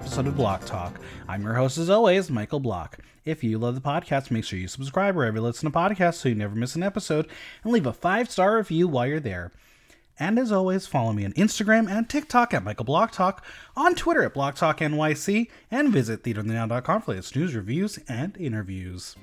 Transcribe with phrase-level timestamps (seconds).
[0.00, 0.98] episode of Block Talk.
[1.28, 2.98] I'm your host, as always, Michael Block.
[3.26, 6.30] If you love the podcast, make sure you subscribe wherever you listen to podcasts so
[6.30, 7.28] you never miss an episode,
[7.62, 9.52] and leave a five star review while you're there.
[10.18, 13.44] And as always, follow me on Instagram and TikTok at Michael Block Talk,
[13.76, 19.16] on Twitter at Block Talk NYC, and visit theaterthenow.com for latest news, reviews, and interviews.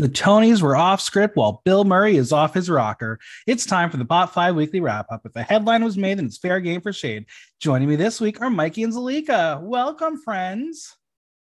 [0.00, 3.18] The Tonys were off script while Bill Murray is off his rocker.
[3.46, 5.26] It's time for the Pop 5 weekly wrap up.
[5.26, 7.26] If the headline was made, then it's fair game for shade.
[7.60, 9.60] Joining me this week are Mikey and Zalika.
[9.60, 10.96] Welcome, friends.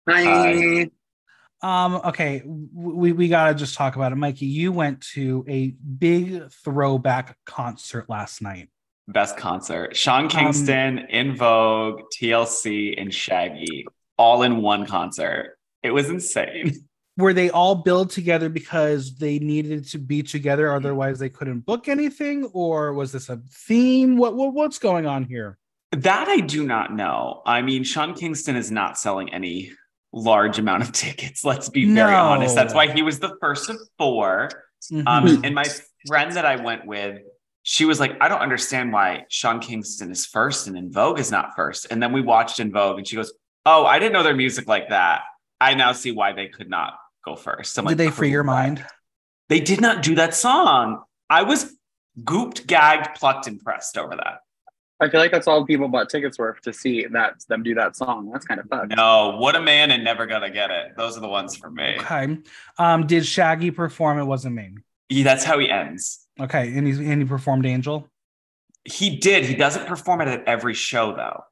[0.09, 0.89] Hi.
[1.61, 4.15] Um, okay, we, we gotta just talk about it.
[4.15, 8.69] Mikey, you went to a big throwback concert last night.
[9.09, 9.97] Best concert.
[9.97, 15.59] Sean Kingston, En Vogue, TLC, and Shaggy all in one concert.
[15.83, 16.87] It was insane.
[17.19, 21.89] Were they all billed together because they needed to be together, otherwise they couldn't book
[21.89, 24.19] anything, or was this a theme?
[24.19, 25.57] What, what what's going on here?
[25.93, 27.41] That I do not know.
[27.47, 29.73] I mean, Sean Kingston is not selling any
[30.13, 31.43] large amount of tickets.
[31.45, 32.19] Let's be very No.
[32.19, 32.55] honest.
[32.55, 34.51] That's why he was the first of 4
[34.93, 35.03] Mhm.
[35.07, 35.65] Um, and my
[36.07, 37.19] friend that I went with,
[37.63, 41.31] she was like, I don't understand why Sean Kingston is first and En Vogue is
[41.33, 41.87] not first.
[41.91, 43.33] And then we watched En Vogue and she goes,
[43.65, 45.23] Oh, I didn't know their music like that.
[45.61, 46.93] I now see why they could not
[47.27, 47.79] go first.
[47.79, 48.85] I'm Did like, they free your mind?
[49.49, 51.03] They did not do that song.
[51.29, 51.75] I was
[52.23, 54.41] gooped, gagged, plucked, and pressed over that.
[54.99, 57.97] I feel like that's all people bought tickets were to see that them do that
[57.97, 58.31] song.
[58.33, 58.97] That's kind of fucked.
[58.97, 60.97] No, what a man and never gonna get it.
[60.97, 61.97] Those are the ones for me.
[61.99, 62.39] Okay.
[62.79, 64.19] Um, did Shaggy perform?
[64.19, 64.71] It wasn't me.
[65.11, 66.27] He, that's how he ends.
[66.41, 68.09] Okay, and he and he performed Angel.
[68.85, 69.45] He did.
[69.45, 71.43] He doesn't perform it at every show though.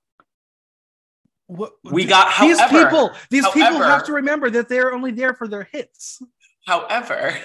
[1.47, 3.11] What, We got these however, people.
[3.31, 6.21] These people have to remember that they're only there for their hits.
[6.67, 7.37] However,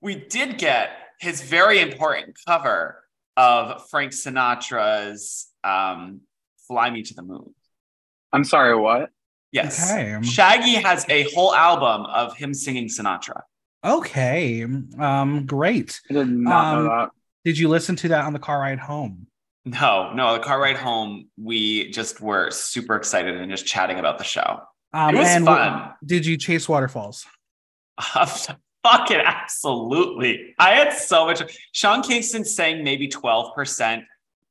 [0.00, 3.02] we did get his very important cover
[3.36, 6.22] of Frank Sinatra's um,
[6.66, 7.54] "Fly Me to the Moon."
[8.32, 9.10] I'm sorry, what?
[9.52, 10.16] Yes, Okay.
[10.22, 13.42] Shaggy has a whole album of him singing Sinatra.
[13.84, 14.64] Okay.
[14.98, 16.00] Um, great.
[16.08, 17.10] I did not Um, know that.
[17.44, 19.26] Did you listen to that on the car ride home?
[19.64, 24.18] No, no, the car ride home, we just were super excited and just chatting about
[24.18, 24.60] the show.
[24.92, 25.92] Um, It was fun.
[26.04, 27.26] Did you chase waterfalls?
[28.82, 30.54] Fucking absolutely.
[30.58, 31.42] I had so much.
[31.72, 34.02] Sean Kingston sang maybe 12%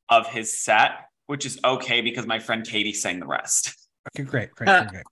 [0.09, 0.91] of his set,
[1.25, 3.75] which is okay because my friend Katie sang the rest.
[4.15, 5.03] Okay, great, great, great, great.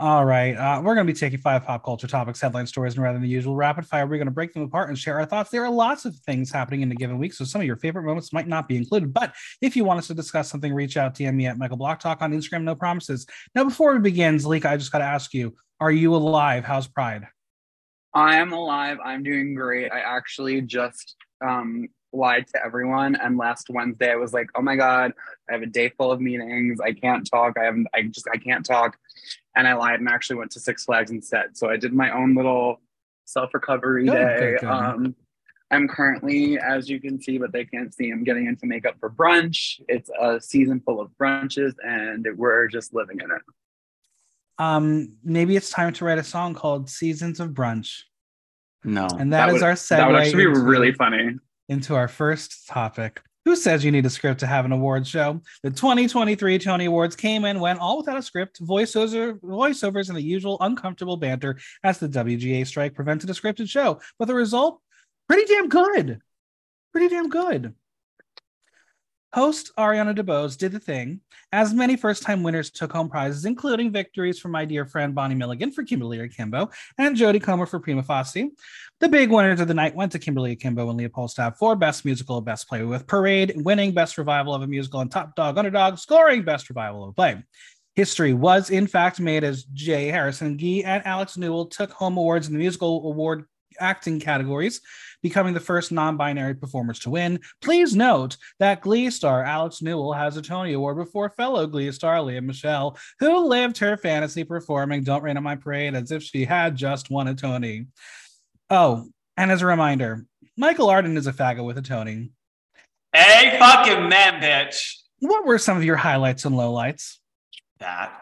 [0.00, 3.02] All right, uh, we're going to be taking five pop culture topics, headline stories, and
[3.02, 5.26] rather than the usual rapid fire, we're going to break them apart and share our
[5.26, 5.50] thoughts.
[5.50, 8.04] There are lots of things happening in a given week, so some of your favorite
[8.04, 9.12] moments might not be included.
[9.12, 11.98] But if you want us to discuss something, reach out, to me at Michael Block
[11.98, 12.62] Talk on Instagram.
[12.62, 13.26] No promises.
[13.56, 16.64] Now, before we begin, Zalika, I just got to ask you: Are you alive?
[16.64, 17.26] How's Pride?
[18.14, 18.98] I am alive.
[19.04, 19.90] I'm doing great.
[19.90, 23.16] I actually just um lied to everyone.
[23.16, 25.12] And last Wednesday I was like, oh my God,
[25.48, 26.80] I have a day full of meetings.
[26.80, 27.56] I can't talk.
[27.58, 28.96] I haven't I just I can't talk.
[29.56, 31.56] And I lied and actually went to Six Flags instead.
[31.56, 32.80] So I did my own little
[33.26, 34.12] self-recovery day.
[34.12, 34.68] good, good.
[34.68, 35.16] Um
[35.70, 39.10] I'm currently, as you can see, but they can't see, I'm getting into makeup for
[39.10, 39.78] brunch.
[39.86, 43.42] It's a season full of brunches and we're just living in it.
[44.58, 48.00] Um, maybe it's time to write a song called "Seasons of Brunch,"
[48.82, 49.06] No.
[49.18, 51.36] and that is would, our segue That would actually be into- really funny.
[51.68, 53.20] Into our first topic.
[53.44, 55.40] Who says you need a script to have an awards show?
[55.62, 60.22] The 2023 Tony Awards came and went all without a script, voiceover, voiceovers, and the
[60.22, 64.00] usual uncomfortable banter as the WGA strike prevented a scripted show.
[64.18, 64.82] But the result,
[65.28, 66.20] pretty damn good.
[66.92, 67.74] Pretty damn good.
[69.34, 71.20] Host Ariana DeBose did the thing,
[71.52, 75.34] as many first time winners took home prizes, including victories from my dear friend Bonnie
[75.34, 78.50] Milligan for Kimberly Akimbo and Jodie Comer for Prima Facie.
[79.00, 82.40] The big winners of the night went to Kimberly Akimbo and Leopoldstadt for Best Musical,
[82.40, 86.42] Best Play with Parade, winning Best Revival of a Musical, and Top Dog Underdog, scoring
[86.42, 87.44] Best Revival of a Play.
[87.96, 90.06] History was in fact made as J.
[90.06, 93.44] Harrison Ghee and Alex Newell took home awards in the musical award
[93.80, 94.80] acting categories,
[95.22, 97.40] becoming the first non-binary performers to win.
[97.60, 102.20] Please note that Glee star Alex Newell has a Tony Award before fellow Glee star
[102.22, 106.44] Lea Michele, who lived her fantasy performing "Don't Rain on My Parade" as if she
[106.44, 107.86] had just won a Tony.
[108.70, 110.26] Oh, and as a reminder,
[110.56, 112.30] Michael Arden is a faggot with a Tony.
[113.12, 114.96] Hey, fucking man, bitch.
[115.20, 117.16] What were some of your highlights and lowlights?
[117.78, 118.12] That.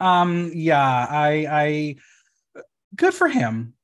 [0.00, 1.96] Um, yeah, I, I,
[2.96, 3.74] good for him.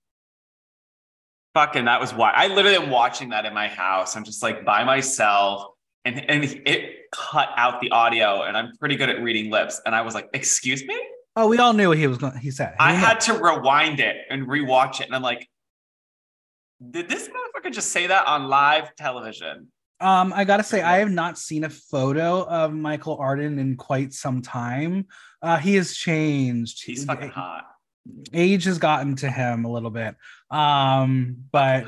[1.58, 4.14] Fucking, that was why I literally am watching that in my house.
[4.14, 5.64] I'm just like by myself
[6.04, 8.42] and, and it cut out the audio.
[8.42, 9.80] And I'm pretty good at reading lips.
[9.84, 10.96] And I was like, excuse me?
[11.34, 12.36] Oh, we all knew what he was going.
[12.36, 12.76] He said.
[12.78, 15.06] I We had to rewind it and rewatch it.
[15.06, 15.48] And I'm like,
[16.90, 19.72] did this motherfucker just say that on live television?
[19.98, 24.12] Um, I gotta say, I have not seen a photo of Michael Arden in quite
[24.12, 25.06] some time.
[25.42, 26.84] Uh, he has changed.
[26.84, 27.64] He's fucking hot.
[28.32, 30.16] Age has gotten to him a little bit.
[30.50, 31.84] Um, but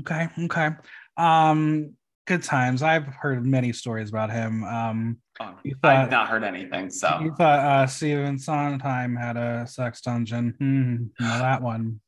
[0.00, 0.70] okay, okay.
[1.16, 1.92] Um,
[2.26, 2.82] good times.
[2.82, 4.64] I've heard many stories about him.
[4.64, 5.52] Um, Oh,
[5.82, 6.90] thought- I've not heard anything.
[6.90, 10.54] So you thought uh, Stephen Sondheim had a sex dungeon.
[10.60, 11.98] Hmm, well, that one.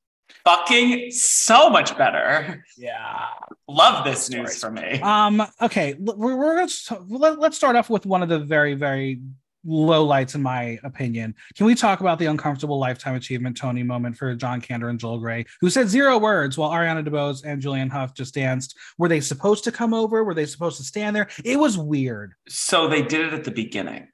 [0.44, 2.64] fucking so much better.
[2.78, 3.26] Yeah.
[3.66, 5.00] Love this news for me.
[5.00, 5.42] Um.
[5.60, 5.96] Okay.
[5.98, 9.20] We're, we're gonna let's start off with one of the very very
[9.66, 11.34] low lights in my opinion.
[11.56, 15.18] Can we talk about the uncomfortable lifetime achievement Tony moment for John Kander and Joel
[15.18, 18.76] Grey, who said zero words while Ariana DeBose and Julianne Hough just danced?
[18.98, 20.24] Were they supposed to come over?
[20.24, 21.28] Were they supposed to stand there?
[21.44, 22.34] It was weird.
[22.48, 24.08] So they did it at the beginning,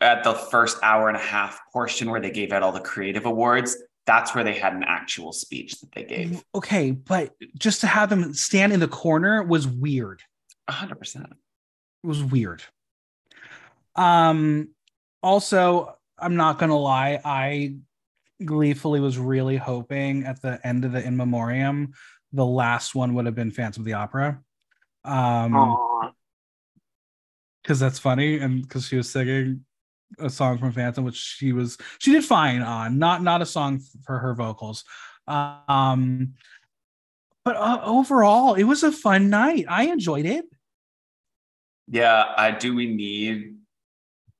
[0.00, 3.26] at the first hour and a half portion where they gave out all the creative
[3.26, 3.76] awards.
[4.06, 6.44] That's where they had an actual speech that they gave.
[6.54, 10.20] Okay, but just to have them stand in the corner was weird.
[10.68, 11.26] A hundred percent.
[11.30, 12.62] It was weird.
[13.96, 14.70] Um
[15.22, 17.76] also, I'm not gonna lie, I
[18.44, 21.94] gleefully was really hoping at the end of the in memoriam,
[22.32, 24.40] the last one would have been Phantom of the Opera.
[25.04, 26.12] Um
[27.62, 29.64] because that's funny and because she was singing
[30.18, 33.80] a song from Phantom, which she was she did fine on, not not a song
[34.04, 34.84] for her vocals.
[35.26, 36.34] Um
[37.44, 39.66] but uh, overall, it was a fun night.
[39.68, 40.46] I enjoyed it.
[41.86, 42.74] Yeah, I do.
[42.74, 43.56] We need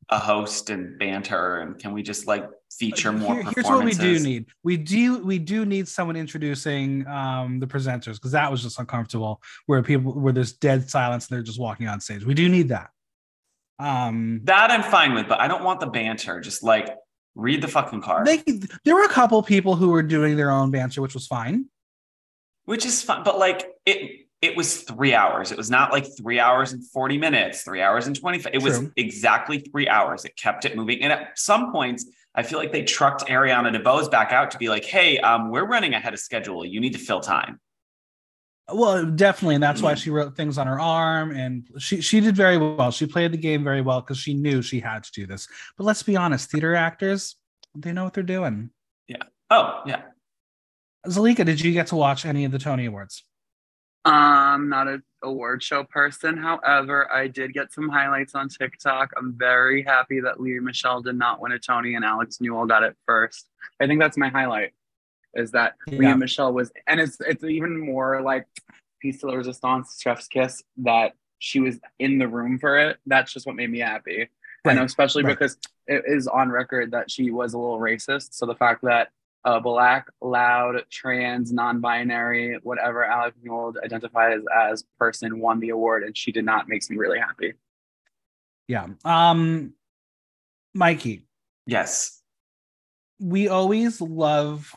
[0.09, 3.93] a host and banter, and can we just like feature more Here- here's what we
[3.93, 4.47] do need.
[4.63, 9.41] We do we do need someone introducing um the presenters because that was just uncomfortable
[9.67, 12.25] where people where there's dead silence and they're just walking on stage.
[12.25, 12.91] We do need that.
[13.79, 16.41] Um That I'm fine with, but I don't want the banter.
[16.41, 16.89] Just like
[17.35, 18.43] read the fucking card, they
[18.85, 21.67] there were a couple people who were doing their own banter which was fine.
[22.65, 23.23] Which is fun.
[23.25, 25.51] But like it, it was three hours.
[25.51, 28.43] It was not like three hours and forty minutes, three hours and twenty.
[28.53, 30.25] It was exactly three hours.
[30.25, 34.11] It kept it moving, and at some points, I feel like they trucked Ariana DeBose
[34.11, 36.65] back out to be like, "Hey, um, we're running ahead of schedule.
[36.65, 37.61] You need to fill time."
[38.73, 39.99] well definitely and that's why Mm.
[40.03, 43.37] she wrote things on her arm and she she did very well she played the
[43.37, 46.51] game very well because she knew she had to do this but let's be honest
[46.51, 47.37] theater actors
[47.75, 48.71] they know what they're doing
[49.07, 49.19] Yeah.
[49.51, 50.01] Oh yeah,
[51.07, 53.23] zalika did you get to watch any of the tony awards
[54.05, 56.37] I'm not an award show person.
[56.37, 59.13] However, I did get some highlights on TikTok.
[59.17, 62.83] I'm very happy that Lea Michele did not win a Tony and Alex Newell got
[62.83, 63.49] it first.
[63.81, 64.73] I think that's my highlight.
[65.35, 65.99] Is that Yeah.
[65.99, 68.47] Lea Michele was, and it's it's even more like
[69.01, 72.99] piece de la resistance, chef's kiss that she was in the room for it.
[73.07, 74.29] That's just what made me happy.
[74.65, 75.37] Right, And especially right.
[75.39, 78.35] because it is on record that she was a little racist.
[78.35, 79.09] So the fact that
[79.45, 86.17] a black, loud, trans, non-binary, whatever Alex Newell identifies as person won the award and
[86.17, 87.55] she did not makes me really happy.
[88.69, 88.89] Yeah.
[89.05, 89.75] Um
[90.75, 91.27] Mikey,
[91.67, 92.21] yes.
[93.21, 94.75] we always love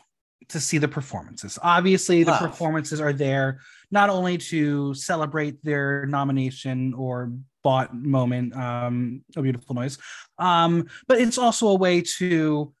[0.48, 1.58] to see the performances.
[1.62, 2.40] Obviously, the Love.
[2.40, 9.74] performances are there not only to celebrate their nomination or bought moment, um, a beautiful
[9.74, 9.98] noise,
[10.38, 12.72] um, but it's also a way to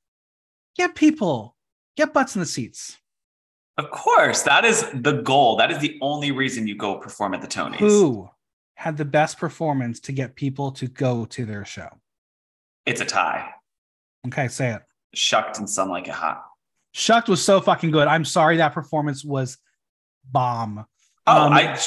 [0.76, 1.56] get people,
[1.98, 2.96] get butts in the seats.
[3.76, 5.56] Of course, that is the goal.
[5.56, 7.76] That is the only reason you go perform at the Tonys.
[7.76, 8.30] Who
[8.74, 11.88] had the best performance to get people to go to their show?
[12.86, 13.50] It's a tie.
[14.26, 14.82] Okay, say it.
[15.14, 16.44] Shucked and Some Like It Hot.
[16.92, 18.08] Shucked was so fucking good.
[18.08, 19.58] I'm sorry that performance was
[20.30, 20.86] bomb.
[21.28, 21.78] Oh, Um, I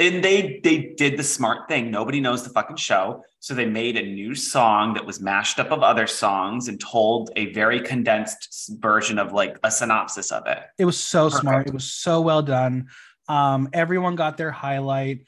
[0.00, 1.90] and they they did the smart thing.
[1.90, 5.70] Nobody knows the fucking show, so they made a new song that was mashed up
[5.72, 10.58] of other songs and told a very condensed version of like a synopsis of it.
[10.78, 11.66] It was so smart.
[11.66, 12.88] It was so well done.
[13.28, 15.24] Um, everyone got their highlight,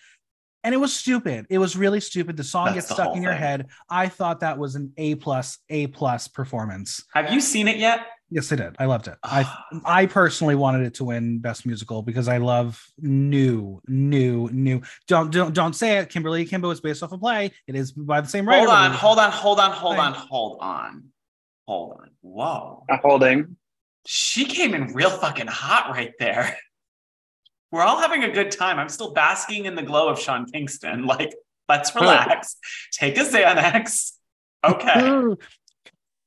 [0.62, 1.46] and it was stupid.
[1.50, 2.36] It was really stupid.
[2.36, 3.40] The song That's gets the stuck in your thing.
[3.40, 3.66] head.
[3.90, 7.02] I thought that was an A plus, A plus performance.
[7.14, 8.00] Have you seen it yet?
[8.28, 8.74] Yes, I did.
[8.78, 9.14] I loved it.
[9.22, 9.66] I ah.
[9.84, 14.82] I personally wanted it to win best musical because I love new, new, new.
[15.06, 16.08] Don't don't don't say it.
[16.08, 17.52] Kimberly Kimbo is based off a play.
[17.68, 18.66] It is by the same writer.
[18.66, 21.04] hold on, hold on, hold on, hold on, hold on,
[21.68, 22.10] hold on.
[22.22, 23.56] Whoa, holding.
[24.06, 26.58] she came in real fucking hot right there.
[27.70, 28.78] We're all having a good time.
[28.78, 31.04] I'm still basking in the glow of Sean Kingston.
[31.04, 31.34] Like,
[31.68, 32.56] let's relax.
[32.92, 34.12] Take a Xanax.
[34.64, 35.36] Okay.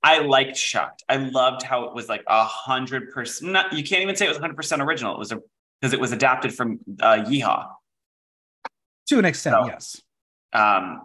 [0.02, 1.04] I liked Shucked.
[1.10, 3.74] I loved how it was like a hundred percent.
[3.74, 5.14] You can't even say it was hundred percent original.
[5.14, 5.40] It was a
[5.82, 7.68] because it was adapted from uh, Yeehaw.
[9.08, 10.02] to an extent, So- yes.
[10.54, 11.02] Um,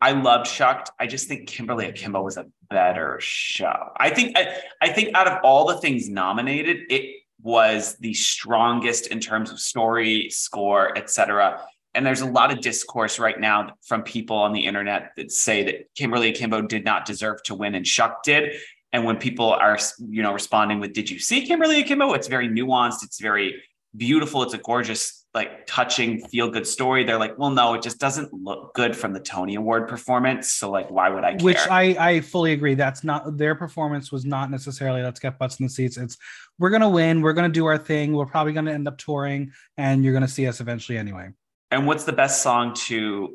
[0.00, 0.90] I loved Shucked.
[1.00, 3.90] I just think Kimberly Akimbo was a better show.
[3.96, 9.06] I think I, I think out of all the things nominated, it was the strongest
[9.08, 11.64] in terms of story, score, etc.
[11.94, 15.62] And there's a lot of discourse right now from people on the internet that say
[15.64, 18.54] that Kimberly Akimbo did not deserve to win and Shuck did.
[18.92, 22.48] And when people are, you know, responding with, "Did you see Kimberly Akimbo?" It's very
[22.48, 23.02] nuanced.
[23.02, 23.62] It's very
[23.96, 24.42] beautiful.
[24.42, 27.04] It's a gorgeous, like, touching, feel good story.
[27.04, 30.52] They're like, "Well, no, it just doesn't look good from the Tony Award performance.
[30.52, 32.74] So, like, why would I care?" Which I I fully agree.
[32.74, 35.96] That's not their performance was not necessarily let's get butts in the seats.
[35.96, 36.16] It's
[36.58, 37.20] we're gonna win.
[37.20, 38.14] We're gonna do our thing.
[38.14, 41.30] We're probably gonna end up touring, and you're gonna see us eventually anyway.
[41.74, 43.34] And what's the best song to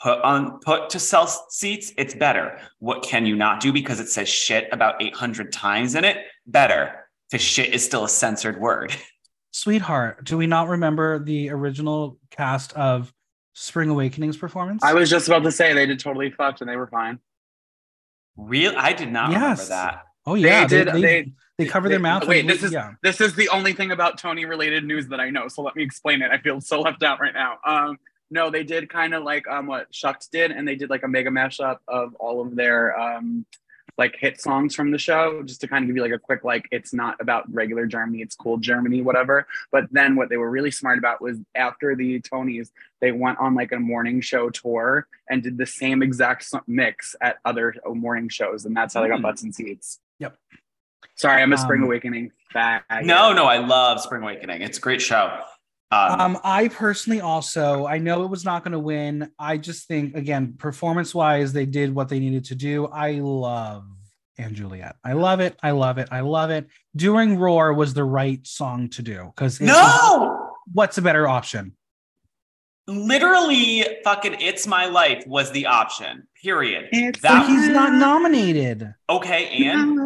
[0.00, 1.92] put on put to sell seats?
[1.98, 2.58] It's better.
[2.78, 6.18] What can you not do because it says shit about 800 times in it?
[6.46, 7.06] Better.
[7.30, 8.94] Because shit is still a censored word.
[9.50, 13.12] Sweetheart, do we not remember the original cast of
[13.54, 14.82] Spring Awakening's performance?
[14.82, 17.18] I was just about to say they did totally fucked and they were fine.
[18.36, 18.74] Real?
[18.76, 20.02] I did not remember that.
[20.26, 22.26] oh yeah, they did- They, they- they cover their mouth.
[22.26, 22.94] wait, this is- yeah.
[23.02, 25.48] This is the only thing about Tony related news that I know.
[25.48, 26.30] So let me explain it.
[26.30, 27.58] I feel so left out right now.
[27.64, 27.98] Um,
[28.30, 31.08] no, they did kind of like um what Shucks did, and they did like a
[31.08, 33.46] mega mashup of all of their um
[33.96, 36.42] like hit songs from the show, just to kind of give you like a quick
[36.42, 39.46] like it's not about regular Germany, it's cool Germany, whatever.
[39.70, 42.70] But then what they were really smart about was after the Tonys,
[43.00, 47.36] they went on like a morning show tour and did the same exact mix at
[47.44, 49.22] other morning shows, and that's how they got Hmm.
[49.22, 50.00] butts and seats.
[50.18, 50.36] Yep.
[51.16, 52.82] Sorry, I'm a Spring Um, Awakening fag.
[53.02, 54.62] No, no, I love Spring Awakening.
[54.62, 55.38] It's a great show.
[55.90, 59.30] Um, Um, I personally also, I know it was not going to win.
[59.38, 62.86] I just think, again, performance wise, they did what they needed to do.
[62.86, 63.84] I love
[64.36, 64.96] and Juliet.
[65.04, 65.56] I love it.
[65.62, 66.08] I love it.
[66.10, 66.66] I love it.
[66.96, 71.76] Doing Roar was the right song to do because no, what's a better option?
[72.86, 76.26] literally, fucking "It's My Life" was the option.
[76.42, 76.88] Period.
[76.92, 78.92] It's But That- he's not nominated.
[79.08, 79.96] Okay, and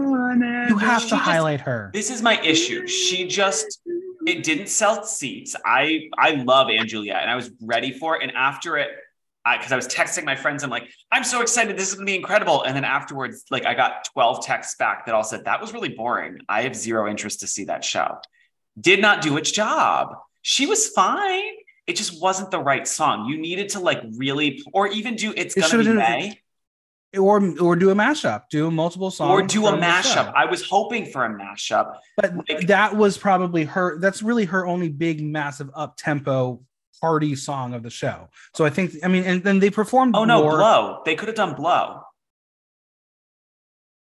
[0.68, 1.90] You have to just- highlight her.
[1.92, 2.86] this is my issue.
[2.86, 3.80] She just
[4.26, 5.56] it didn't sell seats.
[5.64, 8.22] I I love Anne Juliet, and I was ready for it.
[8.22, 8.90] And after it,
[9.56, 11.76] because I, was texting my friends, I'm like, I'm so excited.
[11.78, 12.62] This is gonna be incredible.
[12.64, 15.88] And then afterwards, like I got 12 texts back that all said that was really
[15.88, 16.38] boring.
[16.48, 18.18] I have zero interest to see that show.
[18.78, 20.14] Did not do its job.
[20.42, 21.52] She was fine.
[21.86, 23.26] It just wasn't the right song.
[23.26, 26.40] You needed to like really, or even do it's It gonna be May.
[27.16, 28.42] Or or do a mashup.
[28.50, 29.30] Do multiple songs.
[29.30, 30.30] Or do a mashup.
[30.34, 31.96] I was hoping for a mashup.
[32.16, 33.98] But Like- that was probably her.
[33.98, 36.60] That's really her only big, massive up tempo
[37.00, 38.28] party song of the show.
[38.54, 40.16] So I think, I mean, and then they performed.
[40.16, 40.56] Oh no, Roar.
[40.58, 41.02] blow.
[41.06, 42.02] They could have done blow.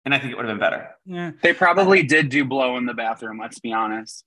[0.05, 0.91] And I think it would have been better.
[1.07, 1.33] Yeah.
[1.43, 3.39] They probably did do blow in the bathroom.
[3.39, 4.25] Let's be honest.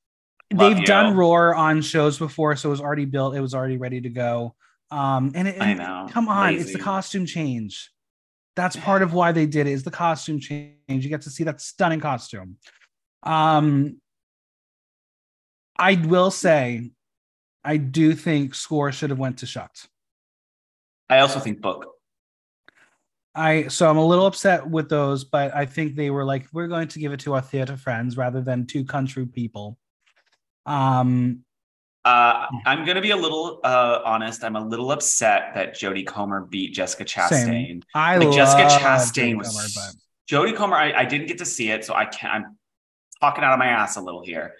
[0.53, 0.85] Love They've you.
[0.85, 3.35] done Roar on shows before, so it was already built.
[3.35, 4.55] It was already ready to go.
[4.91, 6.07] Um, and, it, I know.
[6.11, 7.91] come on, it's the costume change.
[8.55, 9.71] That's part of why they did it.
[9.71, 10.77] Is the costume change?
[10.87, 12.57] You get to see that stunning costume.
[13.23, 13.99] Um,
[15.77, 16.91] I will say,
[17.63, 19.87] I do think score should have went to Shucked.
[21.09, 21.87] I also think book.
[23.35, 26.67] I so I'm a little upset with those, but I think they were like, we're
[26.67, 29.77] going to give it to our theater friends rather than two country people.
[30.65, 31.43] Um,
[32.05, 34.43] Uh, I'm going to be a little uh, honest.
[34.43, 37.29] I'm a little upset that Jodie Comer beat Jessica Chastain.
[37.29, 37.83] Same.
[37.95, 39.95] I Like Jessica Chastain Jodie was Comer, but-
[40.29, 40.75] Jodie Comer.
[40.75, 42.33] I, I didn't get to see it, so I can't.
[42.33, 42.57] I'm
[43.21, 44.53] talking out of my ass a little here.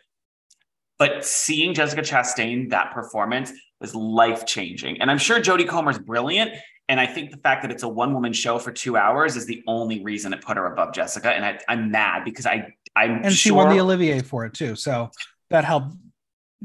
[1.00, 6.52] But seeing Jessica Chastain that performance was life changing, and I'm sure Jodie Comer's brilliant.
[6.90, 9.46] And I think the fact that it's a one woman show for two hours is
[9.46, 11.32] the only reason it put her above Jessica.
[11.32, 14.76] And I, I'm mad because I I'm and she won the Olivier for it too,
[14.76, 15.10] so
[15.50, 15.96] that helped.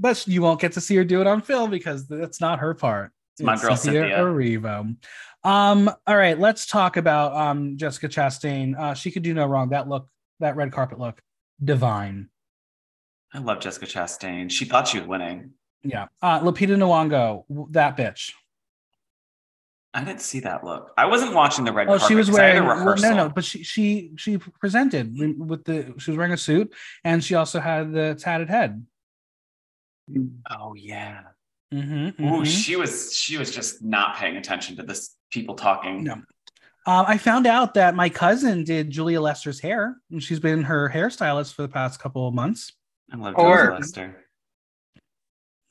[0.00, 2.72] But you won't get to see her do it on film because that's not her
[2.72, 3.10] part.
[3.34, 4.18] It's my girl, Cynthia.
[4.18, 4.96] Erivo.
[5.44, 8.78] Um, all right, let's talk about um Jessica Chastain.
[8.78, 9.70] Uh, she could do no wrong.
[9.70, 10.08] That look,
[10.40, 11.20] that red carpet look,
[11.62, 12.28] divine.
[13.34, 14.50] I love Jessica Chastain.
[14.50, 15.50] She thought she was winning.
[15.82, 16.06] Yeah.
[16.22, 18.32] Uh, Lupita Nyong'o, that bitch.
[19.94, 20.92] I didn't see that look.
[20.96, 22.08] I wasn't watching the red Oh, carpet.
[22.08, 25.64] she was 'cause I had wearing well, no, no, but she she she presented with
[25.64, 26.72] the she was wearing a suit
[27.04, 28.84] and she also had the tatted head.
[30.50, 31.20] Oh yeah.
[31.72, 36.04] Mm-hmm, Ooh, she was she was just not paying attention to this people talking.
[36.04, 36.14] No.
[36.86, 40.88] Um, I found out that my cousin did Julia Lester's hair, and she's been her
[40.88, 42.72] hairstylist for the past couple of months.
[43.12, 44.24] I love Or- Julia Lester.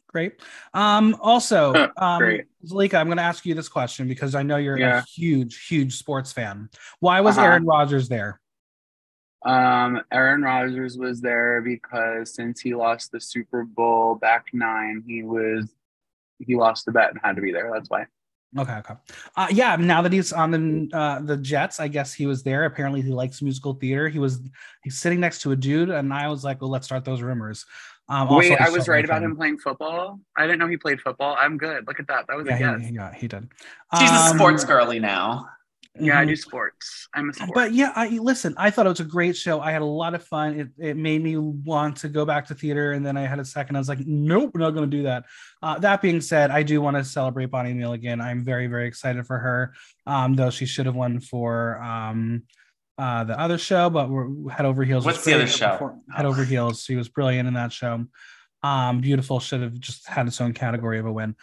[0.10, 0.40] Great.
[0.74, 2.46] Um, also, um, Great.
[2.66, 5.00] Zalika, I'm going to ask you this question because I know you're Yeah.
[5.00, 6.70] a huge, huge sports fan.
[7.00, 7.48] Why was Uh-huh.
[7.48, 8.40] Aaron Rodgers there?
[9.46, 15.24] Um, Aaron Rodgers was there because since he lost the Super Bowl back nine, he
[15.24, 15.74] was
[16.40, 17.70] he lost the bet and had to be there.
[17.74, 18.06] That's why.
[18.58, 18.94] Okay, okay.
[19.36, 22.64] Uh, yeah, now that he's on the uh, the Jets, I guess he was there.
[22.66, 24.08] Apparently, he likes musical theater.
[24.08, 24.42] He was
[24.84, 27.66] he's sitting next to a dude, and I was like, "Well, let's start those rumors."
[28.10, 30.22] Um, Wait, I was right about him playing football.
[30.38, 31.36] I didn't know he played football.
[31.38, 31.86] I'm good.
[31.88, 32.26] Look at that.
[32.28, 32.82] That was yeah, a guess.
[32.82, 33.50] He, he, got, he did.
[34.00, 35.50] She's um, a sports girly now.
[36.00, 36.22] Yeah, mm-hmm.
[36.22, 37.08] I do sports.
[37.14, 37.52] I'm a sport.
[37.54, 38.54] But yeah, I listen.
[38.58, 39.60] I thought it was a great show.
[39.60, 40.60] I had a lot of fun.
[40.60, 43.46] It, it made me want to go back to theater, and then I had a
[43.46, 43.76] second.
[43.76, 45.26] I was like, nope, we're not going to do that.
[45.62, 48.22] Uh, that being said, I do want to celebrate Bonnie Milligan.
[48.22, 49.74] I'm very, very excited for her.
[50.06, 52.44] Um, though she should have won for um,
[52.98, 55.06] uh, the other show, but we're head over heels.
[55.06, 55.74] What's the other show?
[55.74, 56.84] Before, head over heels.
[56.84, 58.06] She was brilliant in that show.
[58.64, 61.36] Um, beautiful should have just had its own category of a win.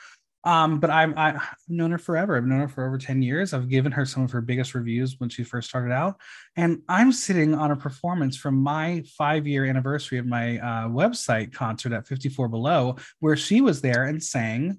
[0.45, 2.37] Um, but I'm I, have known her forever.
[2.37, 3.55] I've known her for over 10 years.
[3.55, 6.17] I've given her some of her biggest reviews when she first started out.
[6.57, 11.93] And I'm sitting on a performance from my five-year anniversary of my uh, website concert
[11.93, 14.79] at 54 Below, where she was there and sang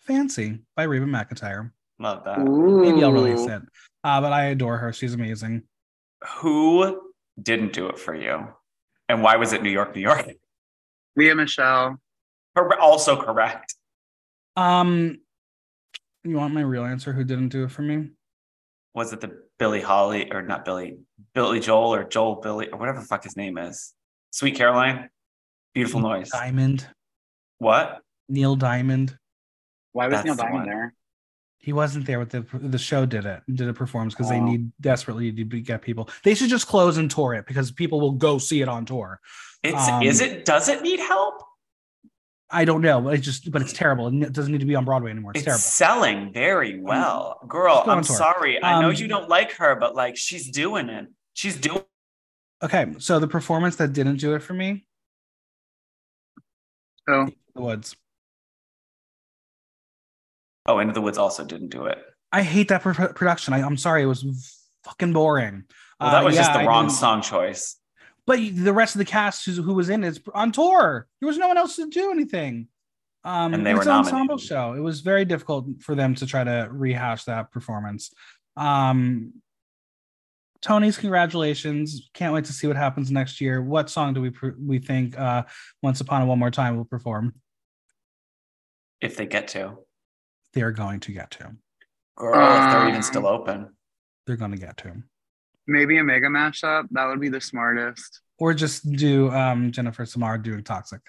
[0.00, 1.70] Fancy by Reba McEntire.
[1.98, 2.40] Love that.
[2.40, 2.82] Ooh.
[2.82, 3.62] Maybe I'll release it.
[4.04, 4.92] Uh, but I adore her.
[4.92, 5.62] She's amazing.
[6.38, 7.00] Who
[7.40, 8.48] didn't do it for you?
[9.08, 10.30] And why was it New York, New York?
[11.16, 11.98] Lea Michele.
[12.80, 13.74] Also correct.
[14.56, 15.18] Um,
[16.24, 17.12] you want my real answer?
[17.12, 18.10] Who didn't do it for me?
[18.94, 20.98] Was it the Billy Holly or not Billy,
[21.34, 23.94] Billy Joel or Joel Billy or whatever the fuck his name is?
[24.30, 25.10] Sweet Caroline.
[25.74, 26.30] Beautiful noise.
[26.30, 26.86] Diamond.
[27.58, 28.00] What?
[28.28, 29.16] Neil Diamond.
[29.92, 30.94] Why was That's Neil Diamond the there?
[31.58, 33.06] He wasn't there with the the show.
[33.06, 33.42] Did it?
[33.52, 34.34] Did a performance because oh.
[34.34, 36.08] they need desperately to get people.
[36.22, 39.20] They should just close and tour it because people will go see it on tour.
[39.62, 40.44] It's um, is it?
[40.44, 41.42] Does it need help?
[42.50, 44.06] I don't know, but it's just, but it's terrible.
[44.22, 45.32] It doesn't need to be on Broadway anymore.
[45.34, 45.60] It's, it's terrible.
[45.60, 47.82] selling very well, girl.
[47.86, 48.62] I'm sorry.
[48.62, 51.06] I know um, you don't like her, but like she's doing it.
[51.34, 51.82] She's doing.
[52.62, 54.86] Okay, so the performance that didn't do it for me.
[57.08, 57.96] Oh, the Woods.
[60.66, 61.98] Oh, Into the Woods also didn't do it.
[62.32, 63.54] I hate that production.
[63.54, 65.64] I, am sorry, it was fucking boring.
[66.00, 67.76] Well, that uh, was uh, yeah, just the wrong song choice.
[68.26, 71.06] But the rest of the cast who, who was in it is on tour.
[71.20, 72.68] There was no one else to do anything.
[73.24, 74.74] Um, and they were an ensemble show.
[74.74, 78.12] It was very difficult for them to try to rehash that performance.
[78.56, 79.34] Um,
[80.62, 82.08] Tony's congratulations!
[82.14, 83.62] Can't wait to see what happens next year.
[83.62, 85.44] What song do we we think uh,
[85.82, 87.34] "Once Upon a One More Time" will perform?
[89.00, 89.78] If they get to,
[90.54, 91.52] they're going to get to.
[92.16, 93.74] Girl, if they're even still open,
[94.26, 95.02] they're going to get to.
[95.66, 96.86] Maybe a mega mashup.
[96.92, 98.20] That would be the smartest.
[98.38, 101.00] Or just do um, Jennifer Samara doing Toxic.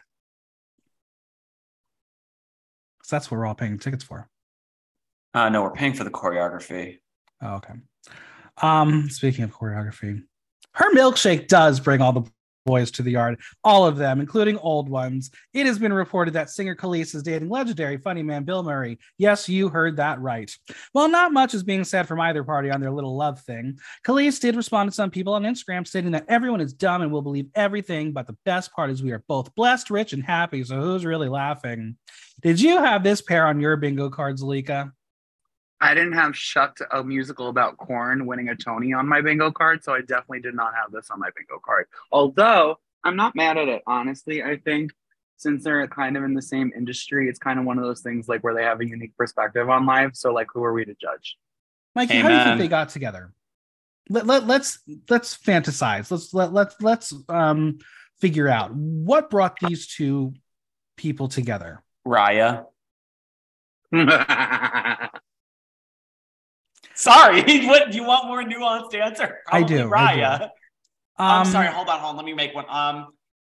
[3.04, 4.30] So that's what we're all paying tickets for.
[5.34, 7.00] Uh, no, we're paying for the choreography.
[7.42, 7.74] Oh, okay.
[8.62, 10.24] Um, speaking of choreography,
[10.74, 12.24] her milkshake does bring all the
[12.68, 15.32] boys to the yard, all of them, including old ones.
[15.54, 19.00] It has been reported that singer Kelis is dating legendary funny man Bill Murray.
[19.18, 20.52] Yes, you heard that right.
[20.94, 23.80] Well, not much is being said from either party on their little love thing.
[24.06, 27.22] Kelis did respond to some people on Instagram stating that everyone is dumb and will
[27.22, 30.64] believe everything, but the best part is we are both blessed, rich, and happy.
[30.64, 31.96] So who's really laughing?
[32.42, 34.92] Did you have this pair on your bingo cards, Lika?
[35.80, 39.84] I didn't have Shucked a musical about corn winning a Tony on my bingo card,
[39.84, 41.86] so I definitely did not have this on my bingo card.
[42.12, 44.44] Although I'm not mad at it, honestly.
[44.44, 44.92] I think
[45.38, 48.28] since they're kind of in the same industry, it's kind of one of those things
[48.28, 50.12] like where they have a unique perspective on life.
[50.14, 51.38] So like, who are we to judge?
[51.96, 52.24] Mikey, Amen.
[52.24, 53.34] how do you think they got together?
[54.10, 56.10] Let, let, let's let's fantasize.
[56.10, 57.80] Let's let, let's let's um
[58.20, 60.34] figure out what brought these two
[60.96, 61.84] people together.
[62.06, 62.66] Raya.
[66.98, 69.38] Sorry, what do you want more nuanced answer?
[69.46, 69.88] Probably I do.
[69.88, 70.26] Raya.
[70.26, 70.44] I do.
[70.44, 70.50] Um,
[71.20, 71.68] I'm sorry.
[71.68, 72.16] Hold on, hold on.
[72.18, 72.66] Let me make one.
[72.68, 73.10] Um,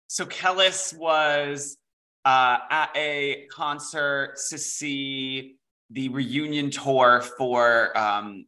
[0.07, 1.77] so Kelis was
[2.25, 5.55] uh, at a concert to see
[5.89, 8.45] the reunion tour for um,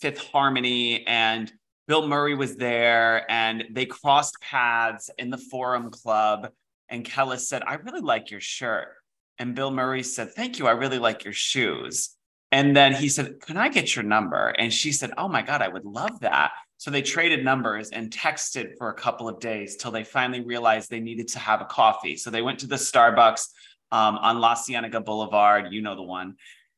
[0.00, 1.52] Fifth Harmony, and
[1.88, 6.50] Bill Murray was there, and they crossed paths in the Forum Club.
[6.88, 8.94] And Kelis said, "I really like your shirt,"
[9.38, 10.68] and Bill Murray said, "Thank you.
[10.68, 12.14] I really like your shoes."
[12.50, 14.48] And then he said, Can I get your number?
[14.48, 16.52] And she said, Oh my God, I would love that.
[16.78, 20.90] So they traded numbers and texted for a couple of days till they finally realized
[20.90, 22.16] they needed to have a coffee.
[22.16, 23.48] So they went to the Starbucks
[23.90, 26.36] um, on La Cienega Boulevard, you know the one,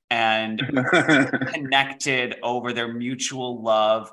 [0.08, 0.58] and
[1.52, 4.10] connected over their mutual love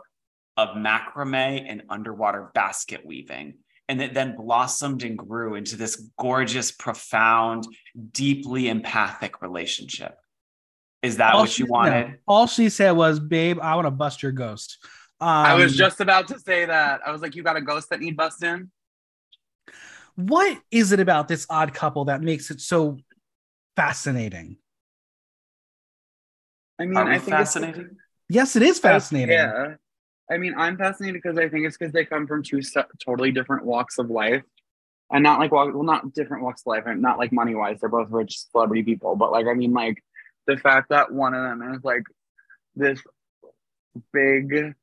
[0.57, 3.55] of macrame and underwater basket weaving.
[3.89, 7.65] And it then blossomed and grew into this gorgeous, profound,
[8.11, 10.17] deeply empathic relationship.
[11.03, 12.07] Is that all what you wanted?
[12.07, 12.13] No.
[12.27, 14.77] All she said was, "Babe, I want to bust your ghost."
[15.19, 17.01] Um, I was um, just about to say that.
[17.05, 18.71] I was like, "You got a ghost that need busting."
[20.15, 22.97] What is it about this odd couple that makes it so
[23.75, 24.57] fascinating?
[26.79, 27.97] I mean, Are we I think it's- fascinating?
[28.29, 29.29] Yes, it is fascinating.
[29.29, 29.75] Yeah.
[30.29, 33.31] I mean, I'm fascinated because I think it's because they come from two se- totally
[33.31, 34.43] different walks of life.
[35.09, 37.79] And not like walk, well, not different walks of life, and not like money wise.
[37.79, 40.03] They're both rich celebrity people, but like I mean, like
[40.47, 42.03] the fact that one of them is like
[42.75, 42.99] this
[44.13, 44.73] big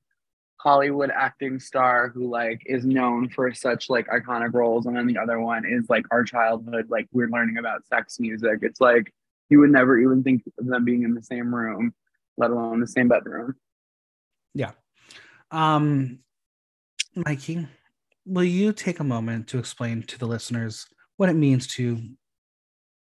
[0.59, 5.19] Hollywood acting star who like is known for such like iconic roles, and then the
[5.19, 8.61] other one is like our childhood, like we're learning about sex music.
[8.63, 9.13] It's like
[9.51, 11.95] you would never even think of them being in the same room,
[12.37, 13.55] let alone the same bedroom.
[14.55, 14.73] Yeah.
[15.51, 16.21] Um,
[17.15, 17.69] Mikey,
[18.25, 22.01] will you take a moment to explain to the listeners what it means to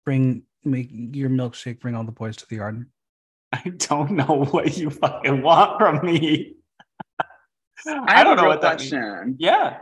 [0.05, 2.85] bring make your milkshake bring all the boys to the yard?
[3.53, 6.55] I don't know what you fucking want from me.
[7.85, 8.89] I, I, don't know real what that means.
[8.89, 9.35] question.
[9.39, 9.77] Yeah.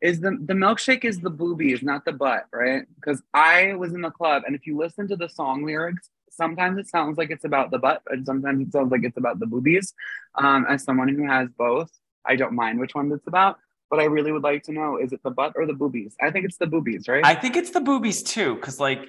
[0.00, 2.84] Is the the milkshake is the boobies, not the butt, right?
[2.96, 6.78] Because I was in the club, and if you listen to the song lyrics, sometimes
[6.78, 9.46] it sounds like it's about the butt, and sometimes it sounds like it's about the
[9.46, 9.94] boobies.
[10.34, 11.90] Um, as someone who has both,
[12.26, 13.58] I don't mind which one it's about,
[13.90, 16.16] but I really would like to know: is it the butt or the boobies?
[16.20, 17.24] I think it's the boobies, right?
[17.24, 19.08] I think it's the boobies too, because like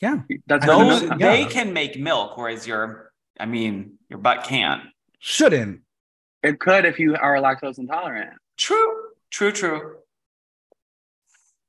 [0.00, 1.30] Yeah, That's I what think those the so, yeah.
[1.36, 4.82] they can make milk, whereas your I mean your butt can't.
[5.18, 5.82] shouldn't.
[6.42, 8.30] it could if you are lactose intolerant.
[8.56, 9.96] True, true, true.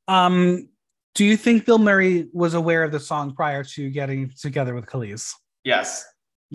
[0.08, 0.70] Um,
[1.14, 4.86] do you think Bill Murray was aware of the song prior to getting together with
[4.86, 5.34] Kelis?
[5.64, 6.06] Yes.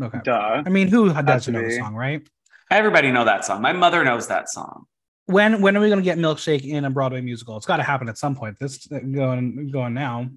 [0.00, 0.18] Okay.
[0.24, 0.62] Duh.
[0.64, 2.26] I mean, who doesn't know the song, right?
[2.70, 3.62] Everybody know that song.
[3.62, 4.84] My mother knows that song.
[5.26, 7.56] When when are we going to get Milkshake in a Broadway musical?
[7.56, 8.58] It's got to happen at some point.
[8.58, 10.28] This going going now.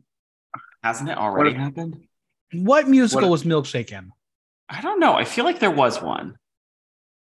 [0.84, 2.08] Hasn't it already if- happened?
[2.54, 4.12] What musical What- was Milkshake in?
[4.70, 5.13] I don't know.
[5.13, 6.38] I feel like there was one.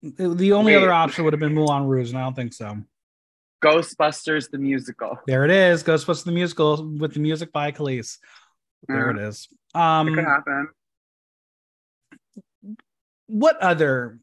[0.02, 0.78] The only Wait.
[0.82, 2.78] other option would have been Moulin Rouge, and I don't think so.
[3.64, 5.18] Ghostbusters the musical.
[5.26, 8.18] There it is, Ghostbusters the musical with the music by Kelis.
[8.86, 9.22] There Yeah.
[9.24, 9.48] it is.
[9.50, 10.68] It could Um, happen.
[13.26, 14.20] what other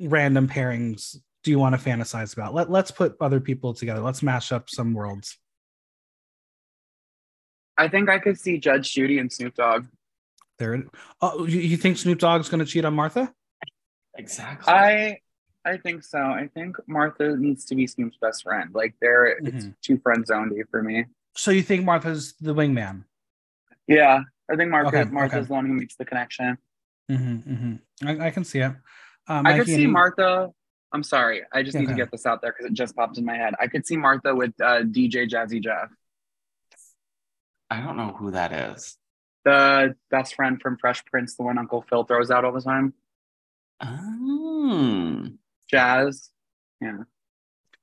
[0.00, 2.54] random pairings do you want to fantasize about?
[2.54, 4.00] Let Let's put other people together.
[4.00, 5.38] Let's mash up some worlds.
[7.80, 9.86] I think I could see Judge Judy and Snoop Dogg.
[10.58, 10.74] There.
[10.74, 10.86] it-
[11.22, 13.32] Oh, you, you think Snoop Dogg's going to cheat on Martha?
[14.16, 14.72] Exactly.
[14.72, 15.18] I
[15.64, 16.18] I think so.
[16.18, 18.70] I think Martha needs to be Snoop's best friend.
[18.74, 19.74] Like they're it's Mhm.
[19.82, 21.06] too friend zonedy for me.
[21.36, 23.04] So you think Martha's the wingman?
[23.86, 24.20] Yeah.
[24.50, 25.46] I think Martha, Okay, Martha's okay.
[25.46, 26.58] the one who makes the connection.
[27.10, 28.08] Mm-hmm, mm-hmm.
[28.08, 28.72] I, I can see it.
[29.28, 30.50] Um, I could see any- Martha.
[30.92, 31.42] I'm sorry.
[31.52, 33.54] I just need to get this out there because it just popped in my head.
[33.60, 35.88] I could see Martha with uh, DJ Jazzy Jeff,
[37.70, 38.96] I don't know who that is.
[39.44, 42.92] the best friend from Fresh Prince, the one Uncle Phil throws out all the time.
[43.82, 45.36] Mm.
[45.70, 46.30] Jazz.
[46.80, 46.98] Yeah.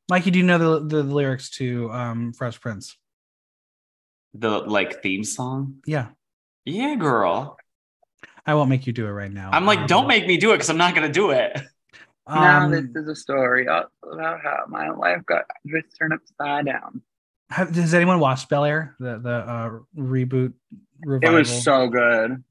[0.09, 2.97] Mikey, do you know the, the lyrics to um, Fresh Prince?
[4.33, 5.77] The like theme song.
[5.85, 6.09] Yeah,
[6.65, 7.57] Yeah, girl.
[8.45, 9.49] I won't make you do it right now.
[9.51, 11.59] I'm like, Um, don't make me do it because I'm not gonna do it.
[12.29, 17.01] now um, this is a story about how my life got just turned upside down.
[17.49, 20.53] Have, has anyone watched Bel Air, the the uh, reboot
[21.21, 22.43] It was so good.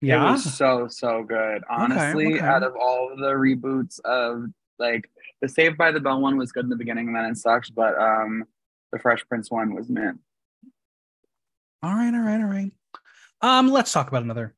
[0.00, 0.28] yeah.
[0.28, 1.62] It was so so good.
[1.68, 2.44] Honestly, okay.
[2.44, 4.46] out of all the reboots of
[4.78, 7.36] like the Saved by the Bell one was good in the beginning and then it
[7.36, 8.44] sucked, but um
[8.92, 10.18] the Fresh Prince one was mint.
[11.82, 12.70] All right, all right, all right.
[13.40, 14.54] Um, let's talk about another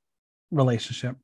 [0.51, 1.17] relationship.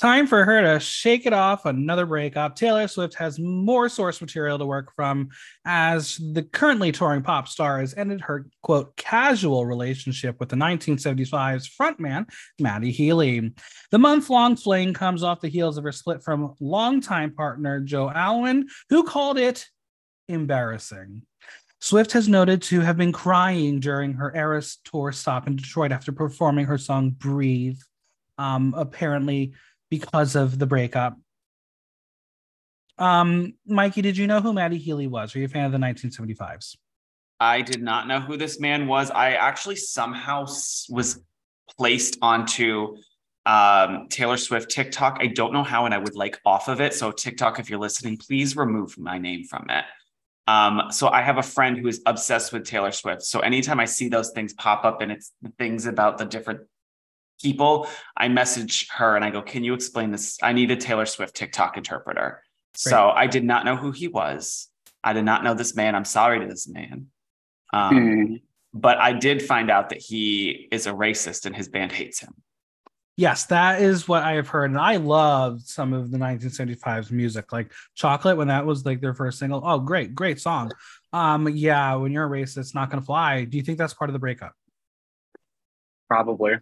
[0.00, 2.56] Time for her to shake it off another breakup.
[2.56, 5.28] Taylor Swift has more source material to work from
[5.64, 11.70] as the currently touring pop star has ended her quote casual relationship with the 1975's
[11.80, 12.26] frontman,
[12.58, 13.52] Matty Healy.
[13.92, 18.10] The month long fling comes off the heels of her split from longtime partner Joe
[18.10, 19.64] Alwyn, who called it
[20.28, 21.22] embarrassing.
[21.80, 26.10] Swift has noted to have been crying during her Eras tour stop in Detroit after
[26.10, 27.78] performing her song Breathe,
[28.38, 29.52] um, apparently
[29.90, 31.16] because of the breakup.
[32.98, 35.34] Um, Mikey, did you know who Matty Healy was?
[35.34, 36.76] Are you a fan of the 1975s?
[37.40, 39.10] I did not know who this man was.
[39.10, 40.42] I actually somehow
[40.88, 41.20] was
[41.76, 42.96] placed onto
[43.46, 45.18] um, Taylor Swift TikTok.
[45.20, 46.94] I don't know how, and I would like off of it.
[46.94, 49.84] So, TikTok, if you're listening, please remove my name from it.
[50.46, 53.22] Um, so, I have a friend who is obsessed with Taylor Swift.
[53.22, 56.60] So, anytime I see those things pop up and it's the things about the different
[57.44, 60.38] people, I message her and I go, Can you explain this?
[60.42, 62.42] I need a Taylor Swift TikTok interpreter.
[62.74, 64.68] So, I did not know who he was.
[65.04, 65.94] I did not know this man.
[65.94, 67.06] I'm sorry to this man.
[67.72, 68.34] Um, Hmm.
[68.72, 72.34] but I did find out that he is a racist and his band hates him.
[73.16, 74.70] Yes, that is what I have heard.
[74.70, 79.14] And I loved some of the 1975s music, like Chocolate, when that was like their
[79.14, 79.62] first single.
[79.64, 80.72] Oh, great, great song.
[81.12, 83.44] Um, yeah, when you're a racist, it's not gonna fly.
[83.44, 84.52] Do you think that's part of the breakup?
[86.08, 86.54] Probably.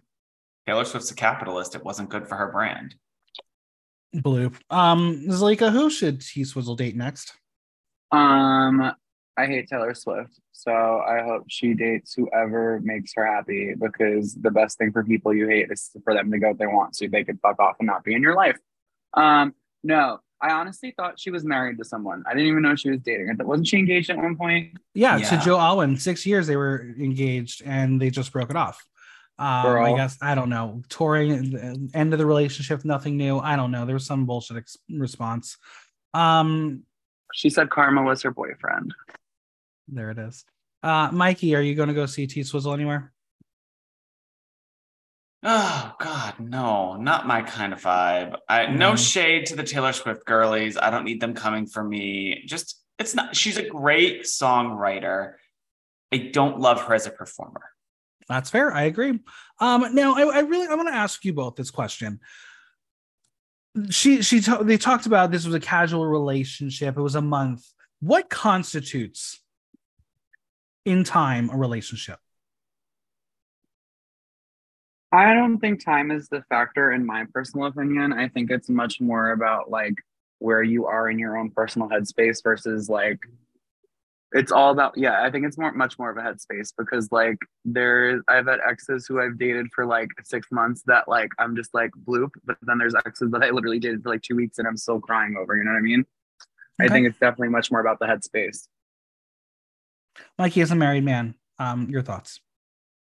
[0.65, 1.75] Taylor Swift's a capitalist.
[1.75, 2.95] It wasn't good for her brand.
[4.15, 4.55] Bloop.
[4.69, 7.33] Um, Zalika, who should T Swizzle date next?
[8.11, 8.81] Um,
[9.35, 14.51] I hate Taylor Swift, so I hope she dates whoever makes her happy because the
[14.51, 17.07] best thing for people you hate is for them to go if they want so
[17.07, 18.57] they could fuck off and not be in your life.
[19.15, 22.23] Um, no, I honestly thought she was married to someone.
[22.27, 23.35] I didn't even know she was dating.
[23.39, 24.77] Wasn't she engaged at one point?
[24.93, 25.29] Yeah, Yeah.
[25.31, 25.97] to Joe Alwyn.
[25.97, 28.85] Six years they were engaged and they just broke it off.
[29.43, 30.81] Um, I guess I don't know.
[30.89, 33.39] Touring uh, end of the relationship, nothing new.
[33.39, 33.85] I don't know.
[33.85, 35.57] There was some bullshit ex- response.
[36.13, 36.83] Um,
[37.33, 38.93] She said Karma was her boyfriend.
[39.87, 40.45] there it is.
[40.81, 43.11] Uh, Mikey, are you going to go see T Swizzle anywhere?
[45.45, 48.37] Oh God, no, not my kind of vibe.
[48.47, 49.11] I no Mhm.
[49.11, 50.77] shade to the Taylor Swift girlies.
[50.77, 52.43] I don't need them coming for me.
[52.45, 53.35] Just it's not.
[53.35, 55.33] She's a great songwriter.
[56.13, 57.72] I don't love her as a performer.
[58.27, 58.73] That's fair.
[58.73, 59.19] I agree.
[59.59, 62.19] Um, now I, I really I want to ask you both this question.
[63.89, 66.97] She she ta- they talked about this was a casual relationship.
[66.97, 67.65] It was a month.
[67.99, 69.39] What constitutes
[70.85, 72.19] in time a relationship?
[75.11, 78.13] I don't think time is the factor in my personal opinion.
[78.13, 79.93] I think it's much more about like
[80.39, 83.19] where you are in your own personal headspace versus like
[84.33, 87.37] it's all about yeah, I think it's more much more of a headspace because like
[87.63, 91.73] there I've had exes who I've dated for like six months that like I'm just
[91.73, 94.67] like bloop, but then there's exes that I literally dated for like two weeks and
[94.67, 96.05] I'm still crying over, you know what I mean?
[96.81, 98.67] I think it's definitely much more about the headspace.
[100.39, 101.35] Mikey is a married man.
[101.59, 102.39] Um, your thoughts?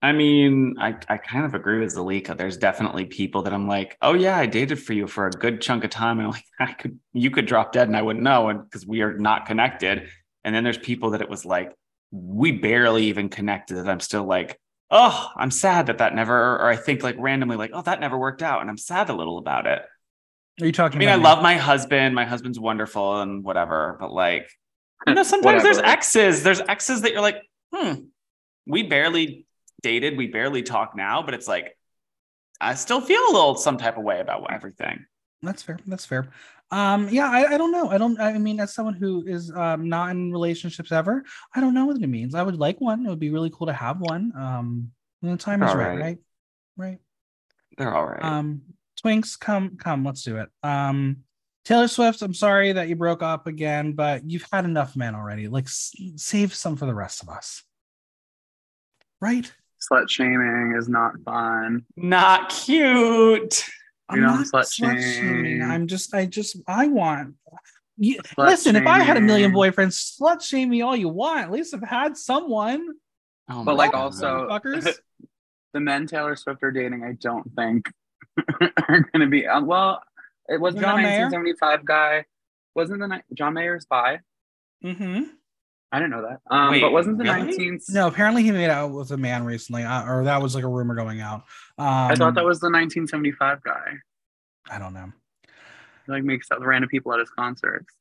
[0.03, 2.37] I mean, I, I kind of agree with Zalika.
[2.37, 5.63] There's definitely people that I'm like, oh yeah, I dated for you for a good
[5.63, 8.23] chunk of time, and I'm like, I could, you could drop dead, and I wouldn't
[8.23, 10.11] know, and because we are not connected.
[10.45, 11.73] And then there's people that it was like,
[12.11, 13.77] we barely even connected.
[13.77, 14.59] That I'm still like,
[14.91, 18.17] oh, I'm sad that that never, or I think like randomly, like, oh, that never
[18.19, 19.83] worked out, and I'm sad a little about it.
[20.61, 20.99] Are you talking?
[20.99, 22.15] I mean, I about love my husband.
[22.15, 24.49] My husband's wonderful and whatever, but like,
[25.07, 26.43] you know, sometimes there's exes.
[26.43, 27.43] There's exes that you're like,
[27.75, 27.95] hmm,
[28.67, 29.47] we barely
[29.83, 31.77] dated, we barely talk now, but it's like,
[32.61, 35.05] I still feel a little some type of way about everything.
[35.43, 35.79] That's fair.
[35.87, 36.29] That's fair.
[36.75, 37.89] Um, yeah, I, I don't know.
[37.89, 38.19] I don't.
[38.21, 41.23] I mean, as someone who is um not in relationships ever,
[41.55, 42.35] I don't know what it means.
[42.35, 43.07] I would like one.
[43.07, 44.33] It would be really cool to have one.
[44.37, 46.01] Um, when the time is All right, right.
[46.01, 46.19] right,
[46.77, 46.99] right.
[47.79, 48.23] They're all right.
[48.25, 48.63] Um,
[49.03, 50.49] Twinks, come, come, let's do it.
[50.65, 51.19] Um,
[51.65, 55.49] Taylor Swift, I'm sorry that you broke up again, but you've had enough men already.
[55.49, 57.63] Like, s- save some for the rest of us,
[59.21, 59.51] right?
[59.81, 61.85] Slut shaming is not fun.
[61.97, 63.65] Not cute.
[64.09, 65.63] I'm You know, not slut slut shaming.
[65.63, 67.35] I'm just, I just, I want.
[67.97, 69.73] You, listen, if I had a million shaming.
[69.73, 71.41] boyfriends, slut shame me all you want.
[71.45, 72.87] At least I've had someone.
[73.49, 74.01] Oh But like God.
[74.03, 74.89] also Fuckers.
[75.73, 77.89] the men Taylor Swift are dating, I don't think
[78.89, 80.03] are gonna be uh, well,
[80.49, 81.21] it wasn't John the Mayer?
[81.27, 82.25] 1975 guy.
[82.75, 84.21] Wasn't the ni- John Mayer's bi?
[84.85, 85.23] Mm-hmm.
[85.95, 86.41] I didn't know that.
[86.53, 87.57] Um, Wait, but wasn't the really?
[87.57, 87.85] 19th?
[87.91, 90.69] No, apparently he made out with a man recently, uh, or that was like a
[90.69, 91.45] rumor going out.
[91.79, 93.93] Um, I thought that was the 1975 guy.
[94.69, 95.13] I don't know.
[96.07, 97.95] He, like makes out with random people at his concerts.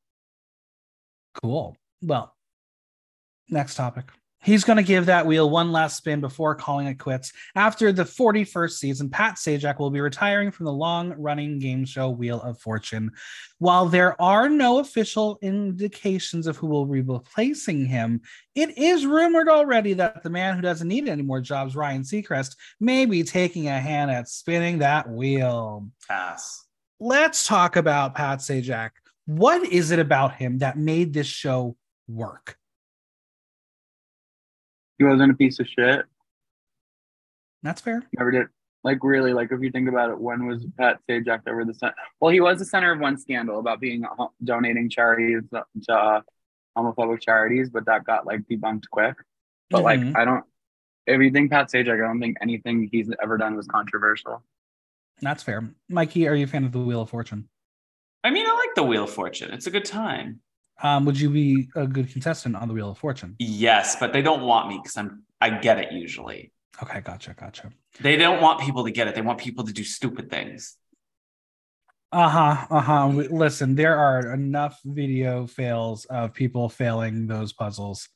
[1.39, 1.77] Cool.
[2.01, 2.35] Well,
[3.47, 4.05] next topic.
[4.43, 7.31] He's going to give that wheel one last spin before calling it quits.
[7.55, 12.09] After the 41st season, Pat Sajak will be retiring from the long running game show
[12.09, 13.11] Wheel of Fortune.
[13.59, 18.21] While there are no official indications of who will be replacing him,
[18.53, 22.57] it is rumored already that the man who doesn't need any more jobs, Ryan Seacrest,
[22.81, 25.87] may be taking a hand at spinning that wheel.
[26.07, 26.65] Pass.
[26.99, 28.91] Let's talk about Pat Sajak.
[29.25, 31.77] What is it about him that made this show
[32.09, 32.57] work?
[34.97, 36.05] He wasn't a piece of shit.
[37.63, 38.03] That's fair.
[38.17, 38.47] Never did.
[38.83, 41.95] Like really, like if you think about it, when was Pat Sajak ever the center?
[42.19, 45.93] Well, he was the center of one scandal about being uh, donating charities to, to
[45.93, 46.21] uh,
[46.77, 49.15] homophobic charities, but that got like debunked quick.
[49.69, 49.83] But Mhm.
[49.83, 50.43] like, I don't.
[51.07, 54.43] If you think Pat Sajak, I don't think anything he's ever done was controversial.
[55.21, 55.69] That's fair.
[55.89, 57.47] Mikey, are you a fan of the Wheel of Fortune?
[58.25, 59.51] I mean, I like the Wheel of Fortune.
[59.51, 60.41] It's a good time.
[60.81, 63.35] Um, would you be a good contestant on the Wheel of Fortune?
[63.39, 66.51] Yes, but they don't want me because I'm I get it usually.
[66.81, 67.71] Okay, gotcha, gotcha.
[67.99, 69.15] They don't want people to get it.
[69.15, 70.77] They want people to do stupid things.
[72.11, 72.65] Uh huh.
[72.69, 73.07] Uh huh.
[73.07, 78.09] Listen, there are enough video fails of people failing those puzzles.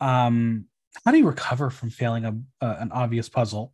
[0.00, 0.66] Um,
[1.04, 3.72] how do you recover from failing a, a an obvious puzzle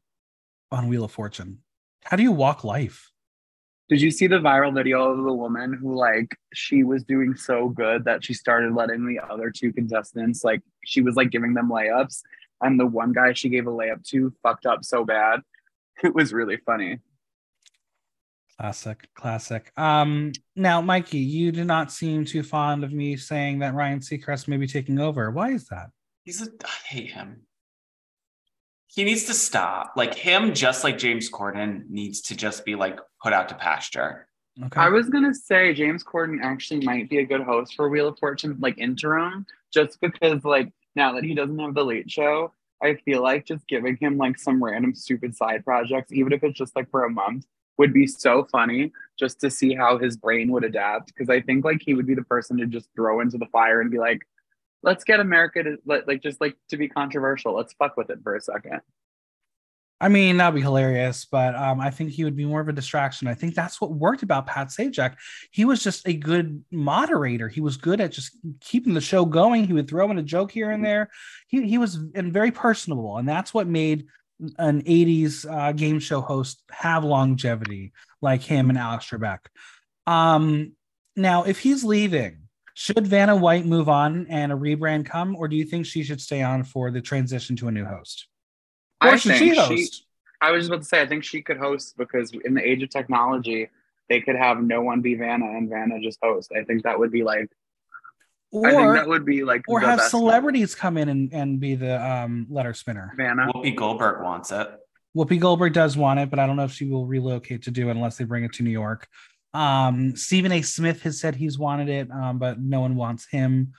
[0.71, 1.59] on Wheel of Fortune?
[2.05, 3.11] How do you walk life?
[3.89, 7.69] Did you see the viral video of the woman who like she was doing so
[7.69, 11.69] good that she started letting the other two contestants like she was like giving them
[11.69, 12.23] layups
[12.63, 15.41] and the one guy she gave a layup to fucked up so bad.
[16.05, 16.99] It was really funny.
[18.59, 19.73] Classic, classic.
[19.79, 24.47] Um, now, Mikey, you do not seem too fond of me saying that Ryan Seacrest
[24.47, 25.31] may be taking over.
[25.31, 25.89] Why is that?
[26.25, 27.47] He's a I hate him.
[28.89, 29.93] He needs to stop.
[29.97, 34.29] Like him, just like James Corden, needs to just be like put out to pasture.
[34.65, 34.81] Okay.
[34.81, 38.19] I was gonna say James Corden actually might be a good host for Wheel of
[38.19, 42.95] Fortune, like interim, just because like now that he doesn't have the late show, I
[43.05, 46.75] feel like just giving him like some random stupid side projects, even if it's just
[46.75, 47.47] like for a month,
[47.79, 51.09] would be so funny just to see how his brain would adapt.
[51.09, 53.81] Because I think like he would be the person to just throw into the fire
[53.81, 54.27] and be like,
[54.83, 57.55] let's get America to like just like to be controversial.
[57.55, 58.81] Let's fuck with it for a second.
[59.99, 62.73] I mean, that'd be hilarious, but um, I think he would be more of a
[62.73, 63.29] distraction.
[63.29, 65.15] I think that's what worked about Pat Sajak.
[65.53, 67.49] He was just a good moderator.
[67.49, 69.65] He was good at just keeping the show going.
[69.65, 71.09] He would throw in a joke here and there.
[71.49, 74.07] He he was and very personable, and that's what made
[74.59, 79.39] an 80s uh, game show host have longevity like him and Alex Trebek.
[80.07, 80.73] Um,
[81.17, 82.46] now, if he's leaving,
[82.79, 86.21] should Vanna White move on and a rebrand come, or do you think she should
[86.21, 88.29] stay on for the transition to a new host?
[89.03, 90.05] Or I should think she host?
[90.43, 92.83] I was just about to say I think she could host because in the age
[92.83, 93.71] of technology,
[94.11, 96.53] they could have no one be Vanna and Vanna just host.
[96.55, 97.49] I think that would be like
[98.55, 101.59] I think or that would be like or have best celebrities come in and, and
[101.59, 103.15] be the um, letter spinner.
[103.17, 103.51] Vanna.
[103.55, 104.69] Whoopi Goldberg wants it.
[105.17, 107.89] Whoopi Goldberg does want it, but I don't know if she will relocate to do
[107.89, 109.09] it unless they bring it to New York.
[109.57, 110.61] Um, Stephen A.
[110.61, 113.73] Smith has said he's wanted it, um, but no one wants him.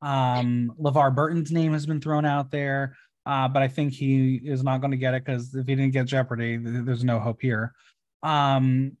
[0.00, 4.62] Um, LeVar Burton's name has been thrown out there, uh, but I think he is
[4.62, 7.42] not going to get it because if he didn't get Jeopardy, th- there's no hope
[7.42, 7.74] here.
[8.22, 8.96] Um,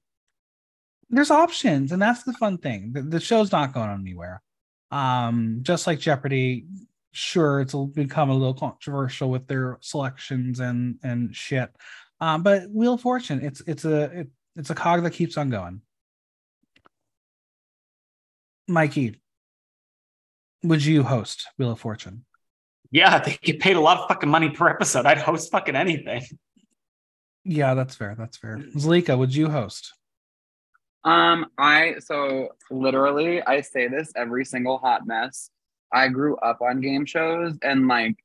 [1.08, 2.92] there's options, and that's the fun thing.
[2.92, 4.42] The, the show's not going anywhere.
[4.90, 6.66] Um, just like Jeopardy,
[7.12, 11.70] sure, it's become a little controversial with their selections and and shit.
[12.20, 15.48] Um, but Wheel of Fortune, it's it's a it, it's a cog that keeps on
[15.48, 15.80] going.
[18.68, 19.16] Mikey,
[20.62, 22.24] would you host Wheel of Fortune?
[22.90, 25.06] Yeah, they get paid a lot of fucking money per episode.
[25.06, 26.22] I'd host fucking anything.
[27.44, 28.14] Yeah, that's fair.
[28.16, 28.58] That's fair.
[28.76, 29.94] Zalika, would you host?
[31.04, 35.50] Um, I so literally I say this every single hot mess.
[35.92, 38.16] I grew up on game shows and like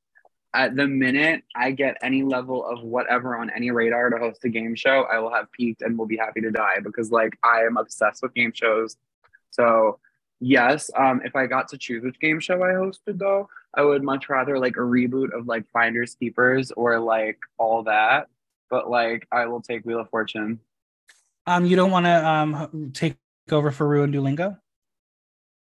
[0.54, 4.48] at the minute I get any level of whatever on any radar to host a
[4.50, 7.62] game show, I will have peaked and will be happy to die because like I
[7.62, 8.96] am obsessed with game shows.
[9.50, 9.98] So
[10.44, 14.02] yes, um, if I got to choose which game show I hosted though, I would
[14.02, 18.28] much rather like a reboot of like Finders Keepers or like all that.
[18.70, 20.60] But like I will take Wheel of Fortune.
[21.46, 23.16] Um, you don't want to um take
[23.50, 24.58] over for Ru and Duolingo?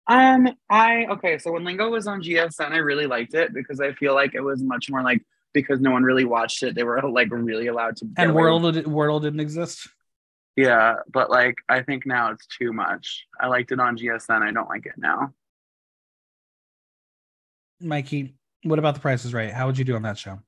[0.06, 1.38] Um, I okay.
[1.38, 4.42] So when Lingo was on GSN, I really liked it because I feel like it
[4.42, 5.22] was much more like
[5.54, 8.06] because no one really watched it, they were like really allowed to.
[8.18, 9.88] And world with- Wordle didn't exist.
[10.56, 13.26] Yeah, but like I think now it's too much.
[13.40, 14.42] I liked it on GSN.
[14.42, 15.32] I don't like it now.
[17.80, 19.52] Mikey, what about the prices right?
[19.52, 20.38] How would you do on that show?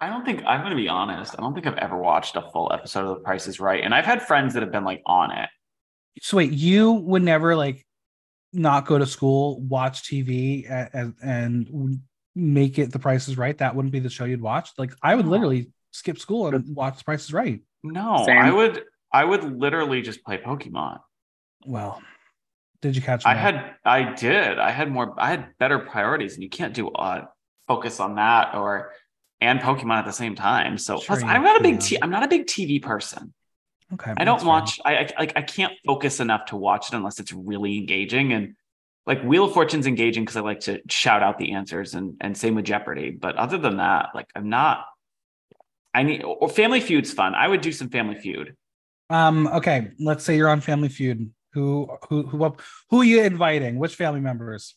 [0.00, 1.34] I don't think I'm gonna be honest.
[1.38, 3.82] I don't think I've ever watched a full episode of The Price is Right.
[3.82, 5.48] And I've had friends that have been like on it.
[6.20, 7.86] So wait, you would never like
[8.52, 12.00] not go to school, watch TV, and, and
[12.34, 13.56] make it The Price is Right?
[13.56, 14.70] That wouldn't be the show you'd watch.
[14.76, 17.60] Like I would literally skip school and watch The Price is Right.
[17.84, 18.38] No, Same.
[18.38, 21.00] I would I would literally just play Pokemon.
[21.66, 22.02] Well,
[22.80, 23.24] did you catch?
[23.24, 23.40] I that?
[23.40, 24.58] had I did.
[24.58, 27.26] I had more I had better priorities and you can't do uh
[27.68, 28.92] focus on that or
[29.40, 30.78] and Pokemon at the same time.
[30.78, 31.80] So Sure plus I'm not a big can.
[31.80, 33.32] t- I'm not a big TV person.
[33.94, 34.14] okay.
[34.16, 37.32] I don't watch I, I like I can't focus enough to watch it unless it's
[37.32, 38.54] really engaging and
[39.06, 42.36] like Wheel of Fortune's engaging because I like to shout out the answers and and
[42.36, 43.10] same with Jeopardy.
[43.10, 44.84] But other than that, like I'm not
[45.94, 47.34] I need or Family Feud's fun.
[47.34, 48.56] I would do some Family Feud.
[49.10, 49.46] Um.
[49.46, 49.90] Okay.
[49.98, 51.30] Let's say you're on Family Feud.
[51.52, 52.56] Who who who
[52.90, 53.78] who are you inviting?
[53.78, 54.74] Which family members?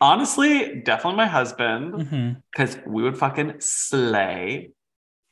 [0.00, 2.36] Honestly, definitely my husband.
[2.50, 4.70] Because we would fucking slay.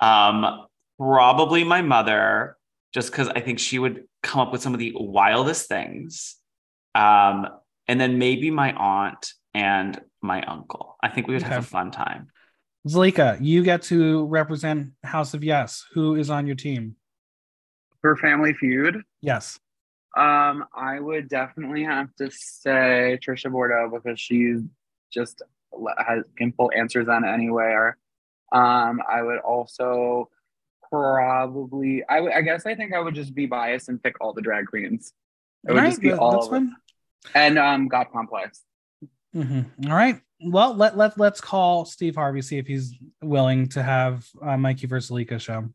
[0.00, 0.66] Um,
[0.98, 2.56] probably my mother,
[2.92, 6.36] just because I think she would come up with some of the wildest things.
[6.94, 7.46] Um,
[7.86, 10.96] and then maybe my aunt and my uncle.
[11.02, 12.28] I think we would have a fun time.
[12.88, 15.84] Zalika, you get to represent House of Yes.
[15.92, 16.96] Who is on your team?
[18.00, 19.58] For Family Feud, Yes.
[20.16, 24.60] um, I would definitely have to say Trisha Bordeaux because she's
[25.12, 25.42] just
[25.98, 27.96] has can pull answers on anywhere.
[28.52, 30.30] Um, I would also
[30.90, 34.32] probably I would I guess I think I would just be biased and pick all
[34.32, 35.12] the drag queens.
[35.68, 36.76] It would All just be that- all of them.
[37.34, 38.62] And um God Complex.
[39.34, 39.66] Mhm.
[39.90, 40.20] All right.
[40.40, 44.86] Well, let let let's call Steve Harvey see if he's willing to have uh, Mikey
[44.86, 45.68] versus Zalika show.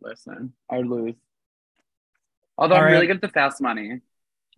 [0.00, 1.14] listen, I would lose.
[2.56, 2.92] Although All I'm right.
[2.92, 4.00] really good at the fast money.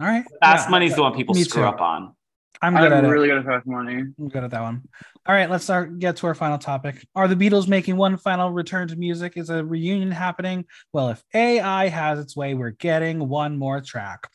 [0.01, 0.25] All right.
[0.43, 1.69] Fast Yeah, money's the one people me screw too.
[1.69, 2.15] up on.
[2.63, 3.09] I'm good at I'm it.
[3.09, 3.95] really good at fast money.
[4.19, 4.83] I'm good at that one.
[5.27, 7.07] All right, let's start get to our final topic.
[7.15, 9.35] Are the Beatles making one final return to music?
[9.37, 10.67] Is a reunion happening?
[10.93, 14.29] Well, if AI has its way, we're getting one more track.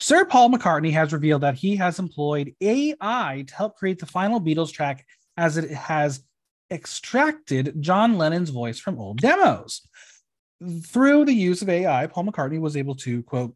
[0.00, 4.40] Sir Paul McCartney has revealed that he has employed AI to help create the final
[4.40, 5.04] Beatles track
[5.36, 6.22] as it has
[6.70, 9.82] extracted John Lennon's voice from old demos.
[10.82, 13.54] Through the use of AI, Paul McCartney was able to quote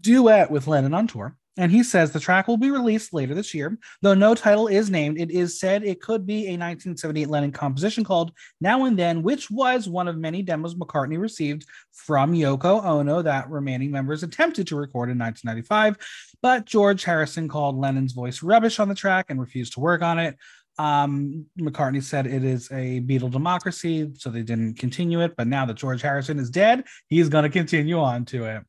[0.00, 1.36] duet with Lennon on tour.
[1.58, 3.78] And he says the track will be released later this year.
[4.02, 8.04] Though no title is named, it is said it could be a 1978 Lennon composition
[8.04, 13.22] called Now and Then, which was one of many demos McCartney received from Yoko Ono
[13.22, 15.96] that remaining members attempted to record in 1995.
[16.42, 20.18] But George Harrison called Lennon's voice rubbish on the track and refused to work on
[20.18, 20.36] it.
[20.78, 25.34] Um, McCartney said it is a Beatle democracy, so they didn't continue it.
[25.36, 28.62] But now that George Harrison is dead, he's going to continue on to it.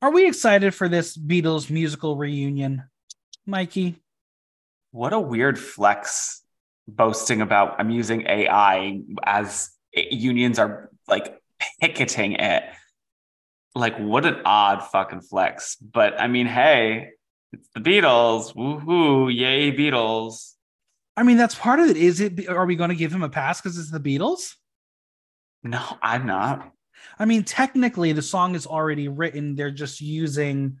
[0.00, 2.84] Are we excited for this Beatles musical reunion,
[3.46, 3.96] Mikey?
[4.92, 6.42] What a weird flex
[6.86, 11.40] boasting about I'm using AI as unions are like
[11.80, 12.62] picketing it.
[13.74, 15.76] Like, what an odd fucking flex.
[15.76, 17.10] But I mean, hey,
[17.52, 18.54] it's the Beatles.
[18.54, 19.34] Woohoo.
[19.34, 20.52] Yay, Beatles.
[21.16, 21.96] I mean, that's part of it.
[21.96, 22.48] Is it?
[22.48, 24.54] Are we going to give him a pass because it's the Beatles?
[25.64, 26.72] No, I'm not.
[27.18, 29.54] I mean, technically, the song is already written.
[29.54, 30.78] They're just using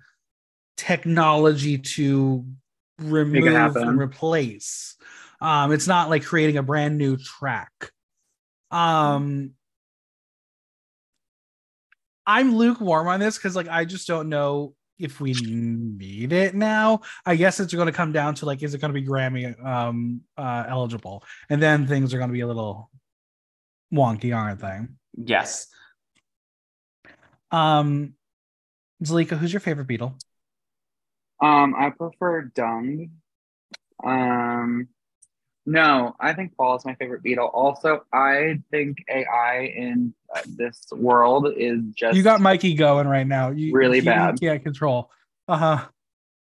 [0.76, 2.44] technology to
[2.98, 4.96] remove and replace.
[5.40, 7.72] Um, it's not like creating a brand new track.
[8.70, 9.52] Um,
[12.26, 17.00] I'm lukewarm on this because, like, I just don't know if we need it now.
[17.24, 19.64] I guess it's going to come down to like, is it going to be Grammy
[19.64, 21.22] um uh, eligible?
[21.48, 22.90] And then things are going to be a little
[23.92, 24.80] wonky, aren't they?
[25.16, 25.68] Yes.
[27.50, 28.14] Um,
[29.04, 30.14] Zalika, who's your favorite Beatle?
[31.40, 33.10] Um, I prefer Dung.
[34.04, 34.88] Um,
[35.66, 37.50] no, I think Paul is my favorite Beatle.
[37.52, 43.26] Also, I think AI in uh, this world is just You got Mikey going right
[43.26, 43.50] now.
[43.50, 44.40] You Really bad.
[44.40, 45.10] You can't control.
[45.46, 45.84] Uh huh.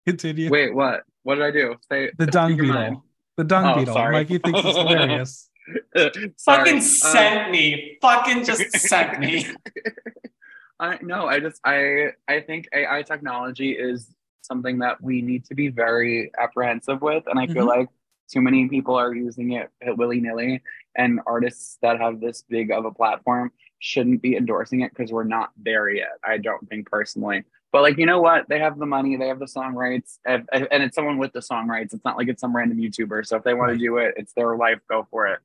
[0.06, 0.50] Continue.
[0.50, 1.04] Wait, what?
[1.22, 1.76] What did I do?
[1.90, 2.74] Say the dung speak beetle.
[2.76, 2.96] mind.
[3.36, 3.94] The dung Oh, beetle.
[3.94, 4.12] sorry.
[4.12, 5.50] Mikey thinks it's hilarious.
[5.96, 6.34] Sorry.
[6.44, 7.96] Fucking Um, sent me.
[8.02, 9.46] Fucking just sent me.
[10.80, 15.54] I no, I just I I think AI technology is something that we need to
[15.54, 17.68] be very apprehensive with, and I feel Mhm.
[17.68, 17.88] like
[18.28, 20.62] too many people are using it willy nilly,
[20.96, 25.24] and artists that have this big of a platform shouldn't be endorsing it because we're
[25.24, 26.18] not there yet.
[26.24, 29.38] I don't think personally, but like you know what, they have the money, they have
[29.38, 31.94] the song rights, and, and it's someone with the song rights.
[31.94, 33.26] It's not like it's some random YouTuber.
[33.26, 33.78] So if they want Right.
[33.78, 34.80] to do it, it's their life.
[34.88, 35.38] Go for it.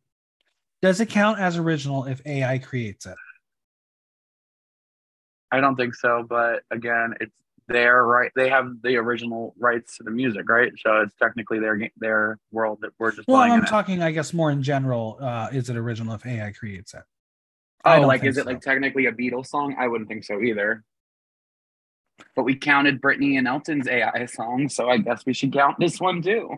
[0.82, 3.16] Does it count as original if AI creates it?
[5.52, 7.36] I don't think so, but again, it's
[7.68, 8.32] their right.
[8.36, 10.72] They have the original rights to the music, right?
[10.84, 13.68] So it's technically their their world that we're just Well, I'm in it.
[13.68, 15.18] talking, I guess, more in general.
[15.22, 17.04] Uh, is it original if AI creates it?
[17.86, 19.76] Oh, like is it like technically a Beatles song?
[19.80, 20.84] I wouldn't think so either.
[22.36, 26.02] But we counted Britney and Elton's AI song, so I guess we should count this
[26.02, 26.58] one too.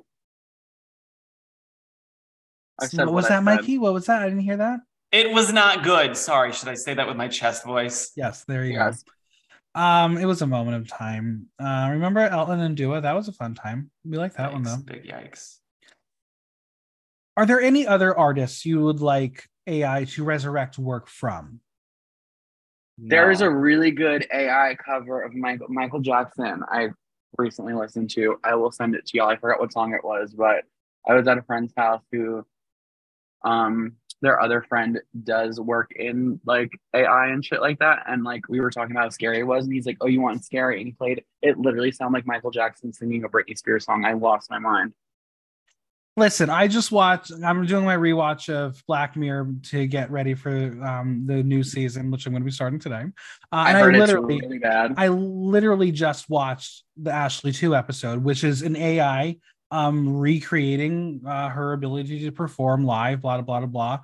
[2.80, 3.44] I said what was what I that, said.
[3.44, 3.78] Mikey?
[3.78, 4.24] What was that?
[4.24, 4.80] I didn't hear that.
[5.12, 6.16] It was not good.
[6.16, 6.54] Sorry.
[6.54, 8.12] Should I say that with my chest voice?
[8.16, 9.04] Yes, there you Yes.
[9.04, 9.12] go.
[9.82, 11.48] Um, it was a moment of time.
[11.60, 13.02] Uh, remember Elton and Dua?
[13.02, 13.90] That was a fun time.
[14.04, 14.78] We like that one though.
[14.86, 15.58] Big yikes.
[17.38, 21.62] Are there any other artists you would like AI to resurrect work from?
[22.98, 23.48] There is No.
[23.48, 26.90] a really good AI cover of Michael Michael Jackson I
[27.38, 28.38] recently listened to.
[28.44, 29.30] I will send it to y'all.
[29.30, 30.66] I forgot what song it was, but
[31.08, 32.46] I was at a friend's house who
[33.44, 38.04] um their other friend does work in like AI and shit like that.
[38.08, 40.22] And like we were talking about how scary it was, and he's like, Oh, you
[40.22, 40.78] want scary?
[40.78, 44.06] And he played it literally sounded like Michael Jackson singing a Britney Spears song.
[44.06, 44.94] I lost my mind.
[46.18, 47.32] Listen, I just watched.
[47.44, 50.52] I'm doing my rewatch of Black Mirror to get ready for
[50.84, 53.04] um, the new season, which I'm going to be starting today.
[53.04, 54.94] Uh, I and heard I it's literally, really bad.
[54.98, 59.38] I literally just watched the Ashley Too episode, which is an AI
[59.72, 64.00] um, recreating uh, her ability to perform live, blah, blah, blah, blah.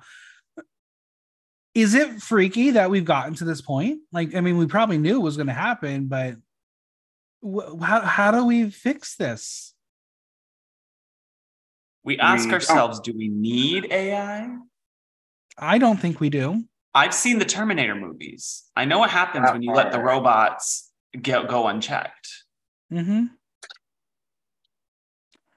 [1.74, 4.00] Is it freaky that we've gotten to this point?
[4.10, 6.36] Like, I mean, we probably knew it was going to happen, but
[7.44, 9.74] wh- how, how do we fix this?
[12.02, 14.56] We ask We- ourselves, do we need AI?
[15.58, 16.64] I don't think we do.
[16.94, 18.64] I've seen the Terminator movies.
[18.74, 20.90] I know what happens That when you let the robots
[21.20, 22.28] go, go unchecked.
[22.90, 23.24] hmm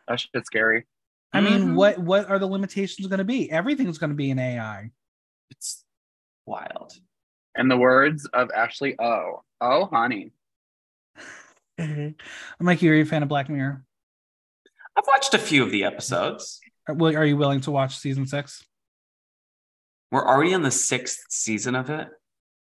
[0.07, 0.85] That shit's scary.
[1.33, 1.75] I mean, Mhm.
[1.75, 3.49] what what are the limitations going to be?
[3.49, 4.91] Everything's going to be an AI.
[5.49, 5.83] It's
[6.45, 6.93] wild.
[7.55, 10.31] And the words of Ashley O, oh honey.
[12.59, 13.83] Mikey, are you a fan of Black Mirror?
[14.97, 16.59] I've watched a few of the episodes.
[16.87, 18.63] Are, are you willing to watch season six?
[20.11, 22.09] We're already in the sixth season of it.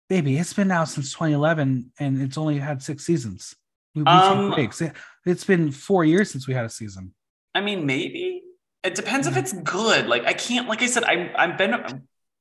[0.10, 3.56] Baby, it's been out since 2011 and it's only had six seasons.
[3.96, 4.82] We, we Um, take breaks.
[4.82, 4.94] It,
[5.26, 7.14] it's been four years since we had a season.
[7.58, 8.44] I mean, maybe
[8.84, 9.38] it depends if mm.
[9.38, 10.06] it's good.
[10.06, 11.74] Like I can't, like I said, I'm I've been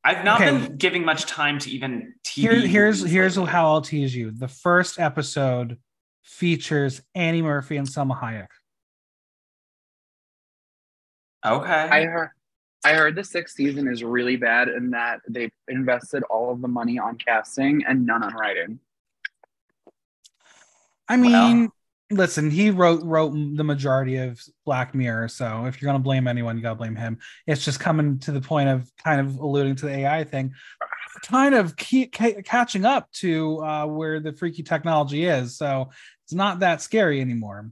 [0.04, 0.50] I've not Okay.
[0.50, 2.42] been giving much time to even TV.
[2.42, 3.50] Here, here's movies here's lately.
[3.50, 4.30] how I'll tease you.
[4.30, 5.78] The first episode
[6.22, 8.48] features Annie Murphy and Salma Hayek.
[11.46, 11.72] Okay.
[11.72, 12.30] I heard
[12.84, 16.68] I heard the sixth season is really bad in that they've invested all of the
[16.68, 18.80] money on casting and none on writing.
[21.08, 21.70] I mean,
[22.10, 26.56] listen, he wrote wrote the majority of Black Mirror, so if you're gonna blame anyone,
[26.56, 27.18] you gotta blame him.
[27.46, 30.54] It's just coming to the point of kind of alluding to the AI thing,
[31.22, 35.56] kind of keep ca- catching up to uh, where the freaky technology is.
[35.56, 35.90] So
[36.24, 37.70] it's not that scary anymore,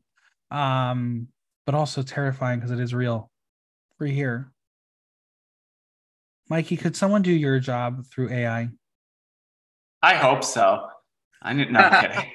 [0.50, 1.28] um,
[1.66, 3.30] but also terrifying because it is real.
[3.98, 4.50] We're here.
[6.50, 8.68] Mikey, could someone do your job through AI?
[10.02, 10.88] I hope so.
[11.40, 11.72] I didn't.
[11.72, 12.32] No, I'm kidding.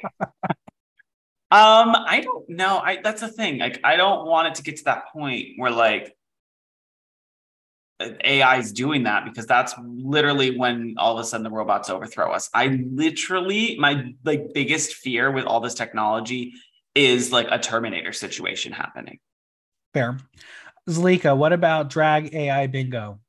[1.52, 2.80] Um, I don't know.
[2.80, 3.58] I that's the thing.
[3.58, 6.16] Like, I don't want it to get to that point where like
[8.00, 12.32] AI is doing that because that's literally when all of a sudden the robots overthrow
[12.32, 12.50] us.
[12.54, 16.54] I literally my like biggest fear with all this technology
[16.96, 19.20] is like a Terminator situation happening.
[19.94, 20.18] Fair.
[20.88, 23.20] Zalika, what about drag AI bingo?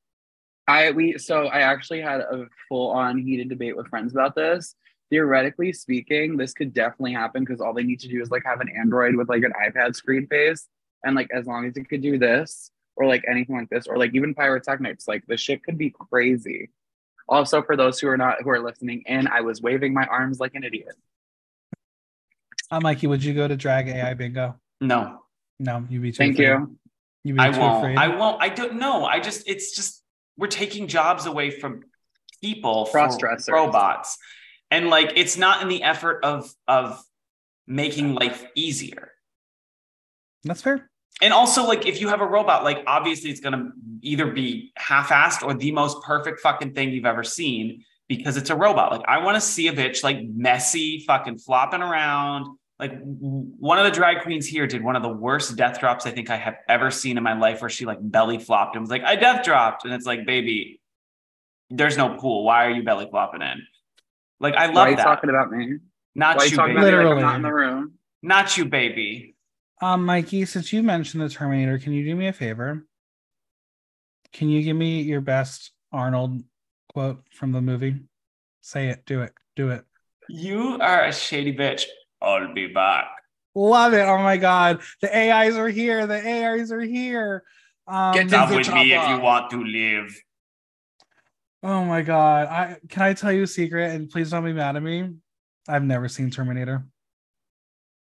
[0.68, 4.74] I we so I actually had a full on heated debate with friends about this.
[5.10, 8.60] Theoretically speaking, this could definitely happen because all they need to do is like have
[8.60, 10.68] an Android with like an iPad screen face,
[11.04, 13.98] and like as long as it could do this or like anything like this or
[13.98, 16.70] like even pyrotechnics, like the shit could be crazy.
[17.28, 20.38] Also, for those who are not who are listening in, I was waving my arms
[20.38, 20.94] like an idiot.
[22.70, 24.60] Uh, Mikey, would you go to drag AI bingo?
[24.80, 25.22] No,
[25.58, 26.46] No, you'd be too Thank afraid.
[26.46, 26.76] you.
[27.24, 27.78] You'd be I too won't.
[27.78, 27.98] afraid.
[27.98, 28.40] I won't.
[28.40, 29.04] I don't know.
[29.04, 30.02] I just it's just
[30.38, 31.82] we're taking jobs away from
[32.40, 33.48] people for Cross-dressers.
[33.52, 34.16] robots.
[34.70, 37.02] And like it's not in the effort of of
[37.66, 39.12] making life easier.
[40.44, 40.90] That's fair.
[41.22, 45.42] And also, like, if you have a robot, like, obviously it's gonna either be half-assed
[45.42, 48.90] or the most perfect fucking thing you've ever seen because it's a robot.
[48.90, 52.46] Like, I want to see a bitch like messy, fucking flopping around.
[52.78, 56.10] Like, one of the drag queens here did one of the worst death drops I
[56.10, 58.90] think I have ever seen in my life, where she like belly flopped and was
[58.90, 60.80] like, "I death dropped," and it's like, baby,
[61.68, 62.44] there's no pool.
[62.44, 63.66] Why are you belly flopping in?
[64.40, 65.04] Like, I Why are love you that.
[65.04, 65.76] talking about me?
[66.14, 66.88] Not Why you you, talking baby.
[66.88, 67.22] about me like I'm Literally.
[67.22, 67.92] not in the room?
[68.22, 69.36] Not you, baby.
[69.82, 72.84] Um, Mikey, since you mentioned the Terminator, can you do me a favor?
[74.32, 76.42] Can you give me your best Arnold
[76.92, 77.96] quote from the movie?
[78.60, 79.04] Say it.
[79.06, 79.32] Do it.
[79.56, 79.84] Do it.
[80.28, 81.84] You are a shady bitch.
[82.22, 83.06] I'll be back.
[83.54, 84.02] Love it.
[84.02, 84.80] Oh my god.
[85.00, 86.06] The AIs are here.
[86.06, 87.42] The AIs are here.
[87.88, 90.14] Um, Get up with me if you want to live.
[91.62, 92.46] Oh my god.
[92.46, 95.10] I can I tell you a secret and please don't be mad at me.
[95.68, 96.84] I've never seen Terminator.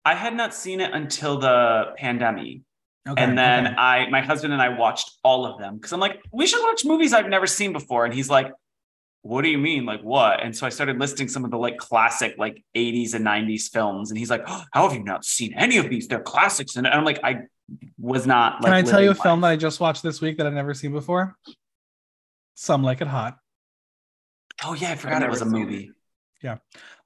[0.04, 2.62] I had not seen it until the pandemic.
[3.08, 3.22] Okay.
[3.22, 3.76] and then okay.
[3.76, 6.84] I, my husband and I watched all of them because I'm like, we should watch
[6.84, 8.04] movies I've never seen before.
[8.04, 8.52] And he's like,
[9.22, 9.84] what do you mean?
[9.86, 10.42] Like what?
[10.42, 14.10] And so I started listing some of the like classic like 80s and 90s films.
[14.10, 16.08] And he's like, oh, how have you not seen any of these?
[16.08, 16.76] They're classics.
[16.76, 17.40] And I'm like, I
[17.98, 18.64] was not like.
[18.64, 19.48] Can I tell you a living film that.
[19.48, 21.36] I just watched this week that I've never seen before?
[22.54, 23.36] Some Like It Hot.
[24.64, 25.58] Oh yeah, I forgot it was a seen it.
[25.58, 25.92] movie.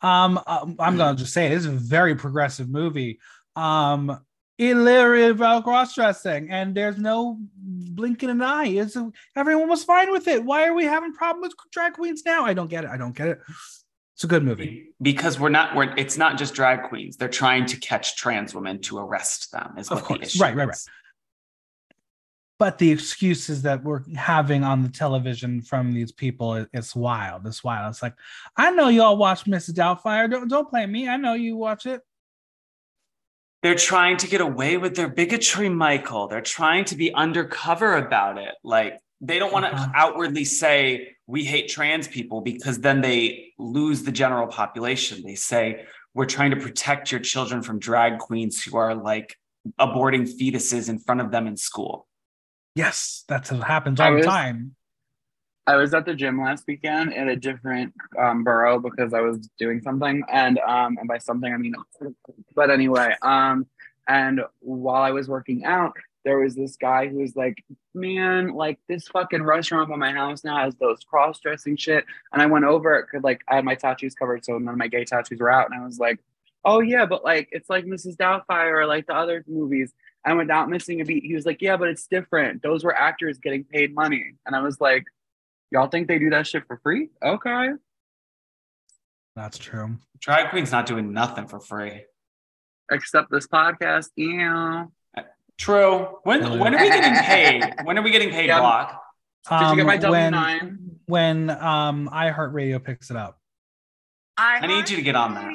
[0.03, 3.21] Um, um, I'm gonna just say it is a very progressive movie.
[3.57, 4.21] Um,
[4.59, 8.67] it literally about cross dressing, and there's no blinking an eye.
[8.67, 8.97] It's
[9.35, 10.45] everyone was fine with it.
[10.45, 12.45] Why are we having problems with drag queens now?
[12.45, 12.91] I don't get it.
[12.91, 13.41] I don't get it.
[14.15, 14.91] It's a good movie.
[15.03, 17.17] Because we're not, we're, it's not just drag queens.
[17.17, 19.75] They're trying to catch trans women to arrest them.
[19.77, 20.27] Is Of what the course.
[20.29, 20.79] issue Right, right, right.
[22.59, 27.47] But the excuses that we're having on the television from these people it's wild.
[27.47, 27.91] It's wild.
[27.91, 28.15] It's like,
[28.57, 29.75] I know y'all watch Mrs.
[29.75, 30.31] Doubtfire.
[30.31, 31.09] Don't don't blame me.
[31.09, 32.01] I know you watch it.
[33.63, 36.29] They're trying to get away with their bigotry, Michael.
[36.29, 38.55] They're trying to be undercover about it.
[38.63, 39.91] Like they don't want to Uh-huh.
[39.95, 45.23] outwardly say we hate trans people because then they lose the general population.
[45.25, 49.35] They say we're trying to protect your children from drag queens who are like
[49.81, 52.07] aborting fetuses in front of them in school.
[52.75, 54.75] Yes, that's what happens I all the was- time.
[55.67, 59.39] I was at the gym last weekend in a different um, borough because I was
[59.59, 61.75] doing something, and um, and by something I mean,
[62.55, 63.67] but anyway, um,
[64.07, 65.95] and while I was working out,
[66.27, 67.65] there was this guy who was like,
[67.95, 72.05] man, like this fucking restaurant by my house now has those cross dressing shit.
[72.33, 74.79] And I went over it because like I had my tattoos covered, so none of
[74.79, 75.71] my gay tattoos were out.
[75.71, 76.19] And I was like,
[76.65, 78.17] oh yeah, but like it's like Mrs.
[78.17, 79.93] Doubtfire or like the other movies.
[80.27, 82.63] And without missing a beat, he was like, yeah, but it's different.
[82.63, 84.33] Those were actors getting paid money.
[84.47, 85.05] And I was like,
[85.71, 87.11] y'all think they do that shit for free?
[87.23, 87.69] Okay.
[89.37, 89.99] That's true.
[90.21, 92.05] Drag queen's not doing nothing for free.
[92.91, 94.09] Except this podcast.
[94.17, 94.87] Yeah.
[95.59, 96.19] True.
[96.23, 97.75] When when are we getting paid?
[97.85, 98.61] When are we getting paid, Yeah.
[98.61, 99.03] Block?
[99.51, 100.79] Did you get my Um, W when nine?
[101.07, 103.39] when um iHeartRadio picks it up?
[104.39, 105.53] I need you to get on that.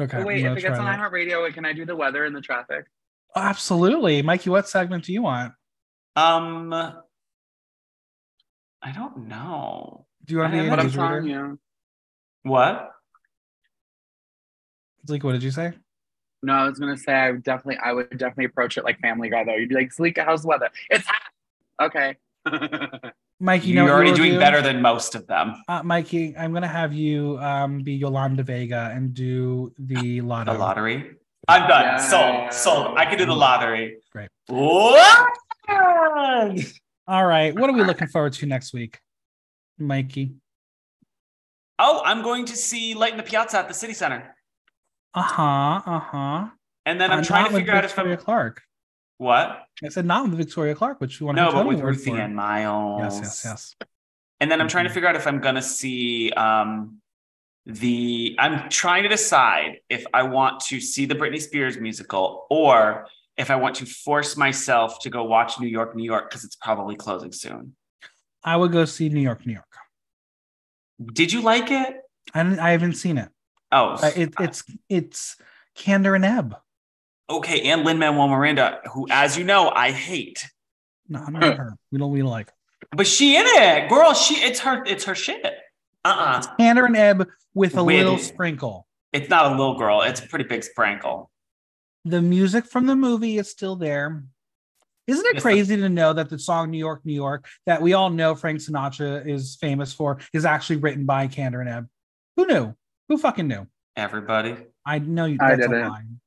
[0.00, 0.18] Okay.
[0.18, 0.98] Oh, wait, if it gets on that.
[0.98, 2.86] iHeartRadio, can I do the weather and the traffic?
[3.34, 4.50] Oh, absolutely, Mikey.
[4.50, 5.52] What segment do you want?
[6.16, 6.92] Um, I
[8.94, 10.06] don't know.
[10.24, 11.48] Do you want to be I a I'm news telling reader?
[11.48, 11.58] you.
[12.42, 12.90] What?
[15.08, 15.72] Like, what did you say?
[16.42, 19.30] No, I was gonna say I would definitely I would definitely approach it like Family
[19.30, 19.54] Guy though.
[19.54, 20.68] You'd be like, Zalika, how's the weather?
[20.90, 21.22] It's hot.
[21.82, 22.16] Okay.
[23.38, 24.38] Mikey, you You're know what already you'll doing do?
[24.38, 25.54] better than most of them.
[25.68, 30.52] Uh, Mikey, I'm gonna have you um be Yolanda Vega and do the lotto.
[30.54, 31.16] The lottery.
[31.48, 31.82] I'm done.
[31.82, 31.98] Yeah.
[31.98, 32.52] Sold.
[32.52, 32.98] Sold.
[32.98, 33.98] I can do the lottery.
[34.10, 34.28] Great.
[34.48, 35.32] What?
[37.08, 37.54] All right.
[37.54, 38.98] What are we looking forward to next week,
[39.78, 40.32] Mikey?
[41.78, 44.34] Oh, I'm going to see Light in the Piazza at the City Center.
[45.14, 45.82] Uh huh.
[45.86, 46.46] Uh huh.
[46.84, 48.62] And then I'm trying to figure out if I'm going to Clark.
[49.18, 49.64] What?
[49.84, 52.12] I said not with Victoria Clark, which you want No, to No, but with Ruthie
[52.12, 53.14] Ann Miles.
[53.14, 53.88] Yes, yes, yes.
[54.40, 57.00] And then I'm trying to figure out if I'm gonna see um
[57.64, 63.06] the I'm trying to decide if I want to see the Britney Spears musical or
[63.36, 66.56] if I want to force myself to go watch New York, New York, because it's
[66.56, 67.74] probably closing soon.
[68.44, 69.64] I would go see New York, New York.
[71.12, 71.96] Did you like it?
[72.34, 73.28] I, I haven't seen it.
[73.72, 75.36] Oh, Uh, it it's it's
[75.76, 76.56] Kander and Ebb.
[77.28, 77.62] Okay.
[77.70, 80.44] And Lin Manuel Miranda, who, as you know, I hate,
[81.08, 81.74] No, I'm not her.
[81.90, 82.10] We don't.
[82.10, 82.50] We don't like
[82.94, 84.12] but she in it, girl.
[84.14, 85.44] She it's her it's her shit.
[86.04, 88.86] Uh uh Kander and Ebb with a With- little sprinkle.
[89.12, 90.02] It's not a little girl.
[90.02, 91.30] It's a pretty big sprinkle.
[92.04, 94.22] The music from the movie is still there.
[95.06, 97.94] Isn't it Yes, crazy to know that the song New York, New York, that we
[97.94, 101.88] all know Frank Sinatra is famous for, is actually written by Kander and Ebb?
[102.36, 102.74] Who knew?
[103.08, 103.66] Who fucking knew?
[103.96, 104.56] Everybody.
[104.84, 105.38] I know you.
[105.40, 106.20] I That's a didn't.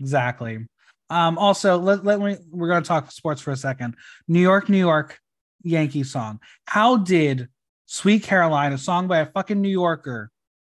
[0.00, 0.66] Exactly.
[1.10, 3.94] Um, also, let, let me we're gonna talk sports for a second.
[4.26, 5.18] New York, New York,
[5.62, 6.40] Yankee song.
[6.66, 7.48] How did
[7.86, 10.30] Sweet Caroline, a song by a fucking New Yorker,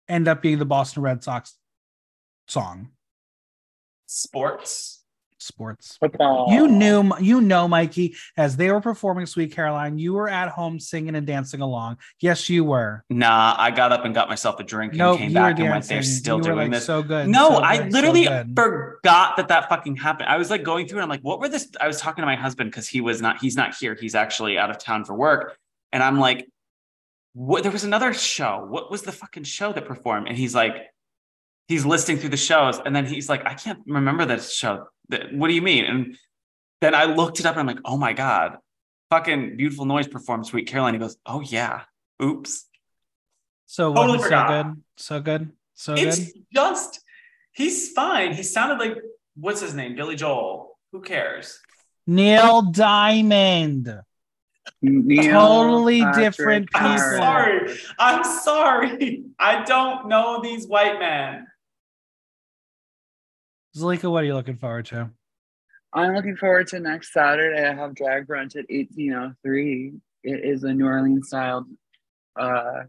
[0.09, 1.57] end up being the Boston Red Sox
[2.49, 2.91] song?
[4.07, 5.02] Sports.
[5.43, 5.97] Sports.
[5.99, 6.47] Football.
[6.51, 10.49] You uh, knew, you know, Mikey, as they were performing Sweet Caroline, you were at
[10.49, 11.99] home singing and dancing along.
[12.21, 13.05] Yes, you were.
[13.11, 15.65] Nah, I got up and got myself a drink and No, came you back were
[15.65, 16.15] and went there dancing.
[16.15, 16.87] still you doing were like this.
[16.87, 17.29] so good.
[17.29, 18.53] no, so I good, so literally good.
[18.57, 20.29] forgot that that fucking happened.
[20.29, 21.69] I was like going through and I'm like, what were this?
[21.81, 23.97] I was talking to my husband because he was not, he's not here.
[24.01, 25.57] He's actually out of town for work.
[25.93, 26.47] And I'm like,
[27.35, 27.63] what?
[27.63, 28.67] There was another show.
[28.69, 30.29] What was the fucking show that performed?
[30.29, 30.92] And he's like,
[31.69, 32.81] he's listing through the shows.
[32.85, 34.87] And then he's like, I can't remember this show.
[35.33, 35.85] What do you mean?
[35.85, 36.17] And
[36.81, 38.59] then I looked it up and I'm like, oh my God,
[39.11, 40.95] fucking beautiful noise performed Sweet Caroline.
[40.95, 41.83] He goes, oh yeah.
[42.23, 42.69] Oops.
[43.67, 44.49] So was Totally so forgot.
[44.49, 46.45] good, so good, so it's good.
[46.53, 47.01] just
[47.53, 48.35] he's fine.
[48.35, 48.99] He sounded like
[49.35, 49.97] what's his name?
[49.97, 50.79] Billy Joel.
[50.93, 51.59] Who cares?
[52.07, 54.01] Neil Diamond.
[54.83, 57.17] Neil Totally Patrick different I'm people.
[57.17, 57.79] Sorry.
[57.99, 59.25] I'm sorry.
[59.39, 61.47] I don't know these white men.
[63.77, 65.11] Zalika, what are you looking forward to?
[65.95, 67.67] I'm looking forward to next Saturday.
[67.67, 69.93] I have drag brunch at 1803.
[70.25, 71.67] It is a New Orleans style
[72.39, 72.83] uh,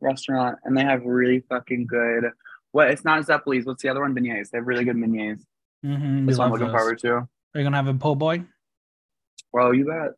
[0.00, 2.24] restaurant, and they have really fucking good.
[2.72, 2.90] What?
[2.90, 3.66] It's not Zeppelin's.
[3.66, 4.14] What's the other one?
[4.14, 4.50] Beignets.
[4.50, 5.42] They have really good beignets.
[5.84, 6.76] Mm-hmm, That's what I'm looking those.
[6.76, 7.12] forward to.
[7.14, 8.44] Are you gonna have a po' boy?
[9.52, 10.12] Well, you bet.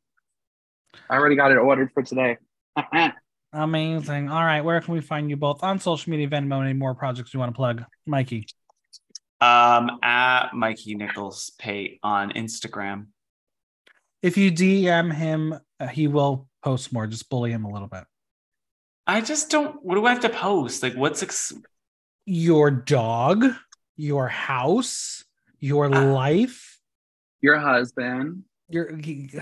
[1.09, 2.39] I already got it ordered for today.
[3.53, 4.31] Amazing.
[4.31, 7.33] All right, where can we find you both on social media, Venmo, any more projects
[7.33, 7.85] you want to plug?
[8.07, 8.47] Mikey.
[9.43, 13.07] Um, at Mikey Nichols Pate on Instagram.
[14.23, 17.09] If you DM him, uh, he will post more.
[17.09, 18.05] Just bully him a little bit.
[19.07, 19.85] I just don't.
[19.85, 20.81] What do I have to post?
[20.83, 21.53] Like, what's ex-
[22.25, 23.45] Your dog,
[23.97, 25.25] your house,
[25.59, 25.99] your Ah.
[26.13, 26.79] life.
[27.41, 28.45] Your husband.
[28.69, 28.97] Your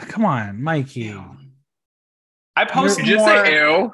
[0.09, 1.01] come on, Mikey.
[1.01, 1.37] Ew.
[2.57, 3.29] I post Did you more.
[3.29, 3.93] say ew?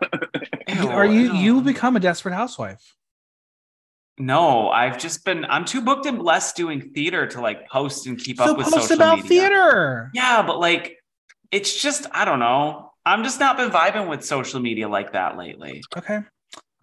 [0.68, 2.94] Ew, Are you you become a desperate housewife?
[4.18, 5.44] No, I've just been.
[5.44, 8.66] I'm too booked and blessed doing theater to like post and keep So up with
[8.66, 9.28] post social about media.
[9.28, 10.10] theater.
[10.14, 10.96] Yeah, but like,
[11.50, 12.92] it's just I don't know.
[13.04, 15.82] I'm just not been vibing with social media like that lately.
[15.96, 16.20] Okay.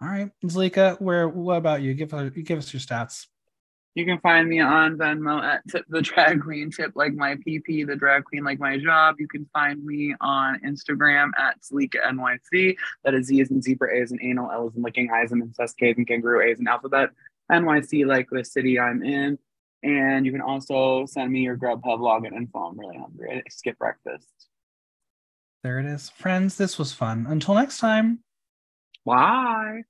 [0.00, 0.30] All right.
[0.44, 1.94] Zalika, where what about you?
[1.94, 3.26] Give us give us your stats.
[3.94, 7.86] You can find me on Venmo at Tip the Drag Queen, Tip like my PP,
[7.86, 9.16] the Drag Queen like my job.
[9.20, 12.76] You can find me on Instagram at Zalika NYC.
[13.04, 15.22] That is Z as in zebra, A as in anal, L as in licking, I
[15.22, 17.10] as in incest, K as in kangaroo, A as in alphabet,
[17.52, 19.38] NYC like the city I'm in.
[19.84, 22.58] And you can also send me your Grubhub login info.
[22.60, 23.42] I'm really hungry.
[23.46, 24.26] I skip breakfast.
[25.62, 26.10] There it is.
[26.10, 27.26] Friends, this was fun.
[27.28, 28.20] Until next time.
[29.06, 29.82] Bye.